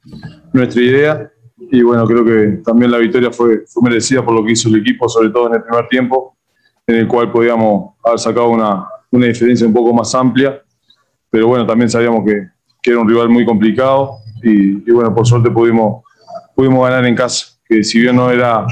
nuestra 0.52 0.82
idea 0.82 1.31
y 1.74 1.80
bueno, 1.80 2.06
creo 2.06 2.22
que 2.22 2.60
también 2.62 2.90
la 2.90 2.98
victoria 2.98 3.30
fue, 3.32 3.64
fue 3.66 3.82
merecida 3.82 4.22
por 4.22 4.34
lo 4.34 4.44
que 4.44 4.52
hizo 4.52 4.68
el 4.68 4.76
equipo, 4.76 5.08
sobre 5.08 5.30
todo 5.30 5.46
en 5.46 5.54
el 5.54 5.62
primer 5.62 5.88
tiempo, 5.88 6.36
en 6.86 6.96
el 6.96 7.08
cual 7.08 7.32
podíamos 7.32 7.94
haber 8.04 8.18
sacado 8.18 8.50
una, 8.50 8.86
una 9.10 9.26
diferencia 9.26 9.66
un 9.66 9.72
poco 9.72 9.94
más 9.94 10.14
amplia, 10.14 10.62
pero 11.30 11.48
bueno, 11.48 11.64
también 11.66 11.88
sabíamos 11.88 12.26
que, 12.26 12.46
que 12.82 12.90
era 12.90 13.00
un 13.00 13.08
rival 13.08 13.30
muy 13.30 13.46
complicado 13.46 14.18
y, 14.42 14.86
y, 14.86 14.92
bueno, 14.92 15.14
por 15.14 15.26
suerte 15.26 15.50
pudimos, 15.50 16.04
pudimos 16.54 16.86
ganar 16.86 17.06
en 17.06 17.14
casa, 17.14 17.58
que 17.64 17.82
si 17.82 18.00
bien 18.00 18.16
no 18.16 18.30
era, 18.30 18.66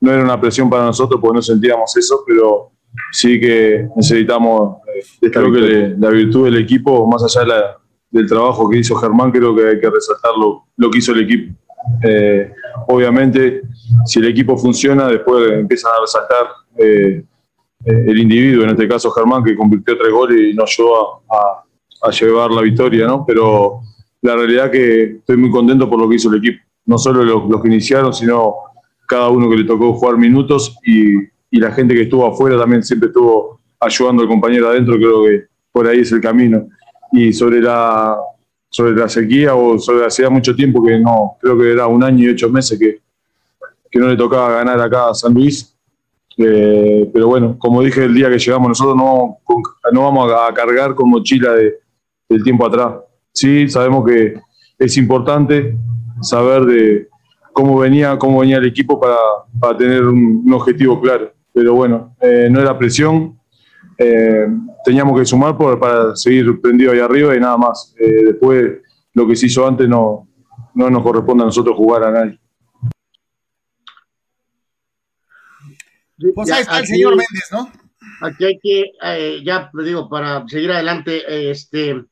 no 0.00 0.10
era 0.10 0.24
una 0.24 0.40
presión 0.40 0.70
para 0.70 0.84
nosotros, 0.84 1.20
porque 1.20 1.36
no 1.36 1.42
sentíamos 1.42 1.94
eso, 1.98 2.24
pero 2.26 2.70
sí 3.12 3.38
que 3.38 3.88
necesitamos, 3.94 4.78
eh, 5.20 5.30
creo 5.30 5.52
que 5.52 5.94
la 5.98 6.08
virtud 6.08 6.46
del 6.46 6.56
equipo, 6.56 7.06
más 7.06 7.22
allá 7.24 7.42
de 7.42 7.46
la, 7.46 7.76
del 8.10 8.26
trabajo 8.26 8.70
que 8.70 8.78
hizo 8.78 8.96
Germán, 8.96 9.32
creo 9.32 9.54
que 9.54 9.68
hay 9.68 9.78
que 9.78 9.90
resaltar 9.90 10.32
lo, 10.40 10.64
lo 10.78 10.90
que 10.90 10.96
hizo 10.96 11.12
el 11.12 11.24
equipo. 11.24 11.54
Eh, 12.02 12.52
obviamente, 12.86 13.62
si 14.04 14.18
el 14.20 14.26
equipo 14.26 14.56
funciona, 14.56 15.08
después 15.08 15.50
empiezan 15.52 15.92
a 15.96 16.00
resaltar 16.00 16.46
eh, 16.76 17.24
eh, 17.84 18.04
el 18.06 18.18
individuo, 18.18 18.64
en 18.64 18.70
este 18.70 18.88
caso 18.88 19.10
Germán, 19.10 19.42
que 19.42 19.56
convirtió 19.56 19.96
tres 19.96 20.12
goles 20.12 20.40
y 20.40 20.54
nos 20.54 20.70
ayudó 20.70 21.22
a, 21.30 21.64
llevar 22.10 22.50
la 22.52 22.62
victoria, 22.62 23.06
¿no? 23.06 23.24
Pero 23.26 23.80
la 24.22 24.36
realidad 24.36 24.70
que 24.70 25.16
estoy 25.18 25.36
muy 25.36 25.50
contento 25.50 25.90
por 25.90 25.98
lo 25.98 26.08
que 26.08 26.14
hizo 26.14 26.30
el 26.32 26.38
equipo. 26.38 26.62
No 26.86 26.96
solo 26.96 27.24
los, 27.24 27.60
que 27.60 27.68
iniciaron, 27.68 28.14
sino 28.14 28.54
cada 29.08 29.28
uno 29.28 29.50
que 29.50 29.56
le 29.56 29.64
tocó 29.64 29.92
jugar 29.94 30.16
minutos 30.16 30.76
y, 30.84 31.16
y 31.50 31.58
la 31.58 31.72
gente 31.72 31.94
que 31.94 32.02
estuvo 32.02 32.24
afuera 32.26 32.56
también 32.56 32.84
siempre 32.84 33.08
estuvo 33.08 33.60
ayudando 33.80 34.22
al 34.22 34.28
compañero 34.28 34.68
adentro, 34.68 34.96
creo 34.96 35.24
que 35.24 35.46
por 35.72 35.86
ahí 35.88 36.00
es 36.00 36.12
el 36.12 36.20
camino. 36.20 36.68
Y 37.12 37.32
sobre 37.32 37.60
la, 37.60 38.16
sobre 38.70 38.94
la 38.94 39.08
sequía 39.08 39.54
o 39.54 39.78
sobre 39.78 40.06
hacía 40.06 40.28
mucho 40.30 40.54
tiempo 40.54 40.82
que 40.84 40.98
no, 40.98 41.36
creo 41.40 41.58
que 41.58 41.72
era 41.72 41.86
un 41.86 42.02
año 42.04 42.24
y 42.24 42.32
ocho 42.32 42.50
meses 42.50 42.78
que, 42.78 43.00
que 43.90 43.98
no 43.98 44.08
le 44.08 44.16
tocaba 44.16 44.52
ganar 44.52 44.80
acá 44.80 45.10
a 45.10 45.14
San 45.14 45.34
Luis. 45.34 45.74
Eh, 46.36 47.10
pero 47.12 47.26
bueno, 47.26 47.56
como 47.58 47.82
dije 47.82 48.04
el 48.04 48.14
día 48.14 48.30
que 48.30 48.38
llegamos, 48.38 48.68
nosotros 48.68 48.96
no, 48.96 49.38
no 49.92 50.02
vamos 50.02 50.32
a 50.32 50.52
cargar 50.54 50.94
con 50.94 51.10
mochila 51.10 51.52
de, 51.52 51.74
del 52.28 52.44
tiempo 52.44 52.66
atrás. 52.66 52.94
Sí, 53.32 53.68
sabemos 53.68 54.04
que 54.06 54.34
es 54.78 54.96
importante 54.96 55.76
saber 56.20 56.64
de 56.64 57.08
cómo 57.52 57.78
venía, 57.78 58.16
cómo 58.18 58.40
venía 58.40 58.58
el 58.58 58.66
equipo 58.66 59.00
para, 59.00 59.16
para 59.58 59.76
tener 59.76 60.04
un, 60.04 60.44
objetivo 60.52 61.00
claro. 61.00 61.32
Pero 61.52 61.74
bueno, 61.74 62.14
eh, 62.20 62.48
no 62.50 62.60
era 62.60 62.78
presión, 62.78 63.36
eh, 63.98 64.46
teníamos 64.84 65.18
que 65.18 65.26
sumar 65.26 65.56
para 65.56 66.16
seguir 66.16 66.60
prendido 66.60 66.92
ahí 66.92 67.00
arriba 67.00 67.36
y 67.36 67.40
nada 67.40 67.56
más. 67.56 67.94
Eh, 67.98 68.24
después, 68.26 68.80
lo 69.14 69.26
que 69.26 69.36
se 69.36 69.46
hizo 69.46 69.66
antes 69.66 69.88
no, 69.88 70.28
no 70.74 70.90
nos 70.90 71.02
corresponde 71.02 71.42
a 71.42 71.46
nosotros 71.46 71.76
jugar 71.76 72.04
a 72.04 72.10
nadie. 72.10 72.40
Pues 76.34 76.50
ahí 76.50 76.62
está 76.62 76.80
el 76.80 76.86
señor 76.86 77.10
Méndez, 77.10 77.48
¿no? 77.52 77.70
Aquí 78.20 78.44
hay 78.44 78.58
que, 78.58 78.92
eh, 79.02 79.40
ya 79.44 79.70
digo, 79.72 80.08
para 80.08 80.46
seguir 80.48 80.72
adelante, 80.72 81.50
este, 81.50 82.04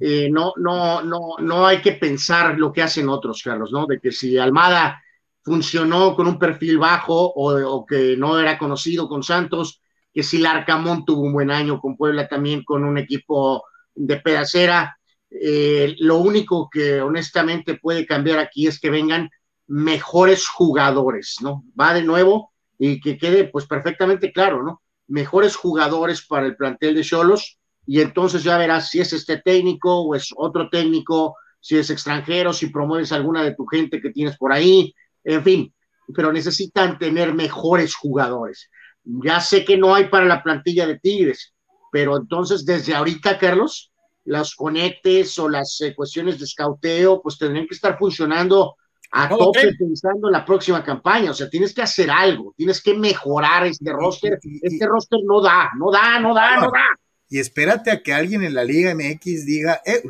eh, 0.00 0.28
no, 0.30 0.52
no, 0.56 1.02
no, 1.02 1.36
no 1.38 1.66
hay 1.66 1.80
que 1.80 1.92
pensar 1.92 2.58
lo 2.58 2.72
que 2.72 2.82
hacen 2.82 3.08
otros, 3.08 3.42
Carlos, 3.42 3.70
¿no? 3.72 3.86
De 3.86 4.00
que 4.00 4.10
si 4.10 4.36
Almada 4.36 5.00
funcionó 5.42 6.16
con 6.16 6.26
un 6.26 6.38
perfil 6.38 6.78
bajo 6.78 7.32
o, 7.36 7.86
que 7.86 8.16
no 8.16 8.38
era 8.38 8.58
conocido 8.58 9.08
con 9.08 9.22
Santos, 9.22 9.82
que 10.14 10.22
si 10.22 10.38
Larcamón 10.38 11.04
tuvo 11.04 11.22
un 11.22 11.32
buen 11.32 11.50
año 11.50 11.80
con 11.80 11.96
Puebla 11.96 12.28
también 12.28 12.62
con 12.62 12.84
un 12.84 12.96
equipo 12.96 13.64
de 13.94 14.16
pedacera. 14.16 14.96
Eh, 15.28 15.96
lo 15.98 16.18
único 16.18 16.70
que 16.70 17.00
honestamente 17.00 17.74
puede 17.74 18.06
cambiar 18.06 18.38
aquí 18.38 18.68
es 18.68 18.78
que 18.78 18.90
vengan 18.90 19.28
mejores 19.66 20.46
jugadores, 20.46 21.36
¿no? 21.40 21.64
Va 21.78 21.94
de 21.94 22.04
nuevo 22.04 22.52
y 22.78 23.00
que 23.00 23.18
quede 23.18 23.44
pues 23.44 23.66
perfectamente 23.66 24.32
claro, 24.32 24.62
¿no? 24.62 24.82
Mejores 25.08 25.56
jugadores 25.56 26.24
para 26.24 26.46
el 26.46 26.56
plantel 26.56 26.94
de 26.94 27.02
Cholos 27.02 27.58
y 27.86 28.00
entonces 28.00 28.44
ya 28.44 28.56
verás 28.56 28.90
si 28.90 29.00
es 29.00 29.12
este 29.12 29.38
técnico 29.38 30.02
o 30.02 30.14
es 30.14 30.30
otro 30.36 30.68
técnico, 30.70 31.36
si 31.60 31.76
es 31.76 31.90
extranjero, 31.90 32.52
si 32.52 32.68
promueves 32.68 33.10
alguna 33.10 33.42
de 33.42 33.54
tu 33.54 33.66
gente 33.66 34.00
que 34.00 34.10
tienes 34.10 34.36
por 34.36 34.52
ahí, 34.52 34.94
en 35.24 35.42
fin, 35.42 35.74
pero 36.14 36.32
necesitan 36.32 36.98
tener 36.98 37.34
mejores 37.34 37.94
jugadores. 37.94 38.70
Ya 39.04 39.40
sé 39.40 39.64
que 39.64 39.76
no 39.76 39.94
hay 39.94 40.08
para 40.08 40.24
la 40.26 40.42
plantilla 40.42 40.86
de 40.86 40.98
Tigres, 40.98 41.54
pero 41.92 42.16
entonces 42.16 42.64
desde 42.64 42.94
ahorita, 42.94 43.38
Carlos, 43.38 43.92
las 44.24 44.54
conectes 44.54 45.38
o 45.38 45.48
las 45.48 45.80
eh, 45.80 45.94
cuestiones 45.94 46.38
de 46.38 46.46
escauteo, 46.46 47.20
pues 47.22 47.38
tendrían 47.38 47.66
que 47.66 47.74
estar 47.74 47.98
funcionando 47.98 48.76
a 49.12 49.28
tope 49.28 49.74
pensando 49.78 50.28
en 50.28 50.32
la 50.32 50.44
próxima 50.44 50.82
campaña. 50.82 51.30
O 51.30 51.34
sea, 51.34 51.48
tienes 51.48 51.74
que 51.74 51.82
hacer 51.82 52.10
algo, 52.10 52.54
tienes 52.56 52.82
que 52.82 52.94
mejorar 52.94 53.66
este 53.66 53.92
roster. 53.92 54.38
Este 54.62 54.86
roster 54.86 55.20
no 55.24 55.40
da, 55.40 55.70
no 55.78 55.90
da, 55.90 56.18
no 56.18 56.34
da, 56.34 56.56
no 56.56 56.70
da 56.70 56.98
y 57.34 57.40
espérate 57.40 57.90
a 57.90 58.00
que 58.00 58.12
alguien 58.12 58.44
en 58.44 58.54
la 58.54 58.62
Liga 58.62 58.94
MX 58.94 59.44
diga, 59.44 59.82
eh, 59.84 60.02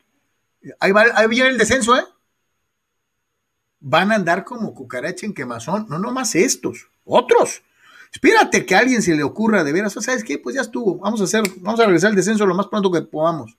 ahí, 0.80 0.90
va, 0.90 1.04
ahí 1.14 1.28
viene 1.28 1.50
el 1.50 1.58
descenso, 1.58 1.96
¿eh? 1.96 2.02
Van 3.78 4.10
a 4.10 4.16
andar 4.16 4.44
como 4.44 4.74
cucaracha 4.74 5.26
en 5.26 5.32
quemazón, 5.32 5.86
no 5.88 6.00
nomás 6.00 6.34
estos, 6.34 6.88
otros. 7.04 7.62
Espérate 8.12 8.66
que 8.66 8.74
a 8.74 8.80
alguien 8.80 9.02
se 9.02 9.14
le 9.14 9.22
ocurra 9.22 9.62
de 9.62 9.72
veras, 9.72 9.92
¿sabes 9.92 10.24
qué? 10.24 10.38
Pues 10.38 10.56
ya 10.56 10.62
estuvo, 10.62 10.98
vamos 10.98 11.20
a 11.20 11.24
hacer, 11.24 11.42
vamos 11.58 11.78
a 11.80 11.84
regresar 11.84 12.10
al 12.10 12.16
descenso 12.16 12.46
lo 12.46 12.54
más 12.54 12.66
pronto 12.66 12.90
que 12.90 13.02
podamos. 13.02 13.56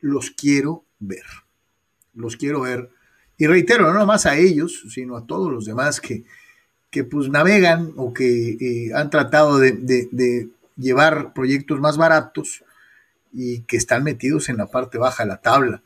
Los 0.00 0.30
quiero 0.30 0.84
ver, 0.98 1.24
los 2.14 2.36
quiero 2.36 2.62
ver. 2.62 2.90
Y 3.36 3.46
reitero, 3.46 3.92
no 3.92 3.98
nomás 3.98 4.26
a 4.26 4.36
ellos, 4.36 4.84
sino 4.90 5.16
a 5.16 5.26
todos 5.26 5.52
los 5.52 5.64
demás 5.66 6.00
que, 6.00 6.24
que 6.90 7.04
pues 7.04 7.28
navegan 7.28 7.92
o 7.96 8.12
que 8.14 8.52
eh, 8.52 8.94
han 8.94 9.10
tratado 9.10 9.58
de 9.58 10.48
llevar 10.76 11.32
proyectos 11.34 11.78
más 11.80 11.96
baratos 11.96 12.64
y 13.32 13.60
que 13.62 13.76
están 13.76 14.02
metidos 14.02 14.48
en 14.48 14.56
la 14.56 14.66
parte 14.66 14.98
baja 14.98 15.24
de 15.24 15.28
la 15.28 15.40
tabla. 15.40 15.82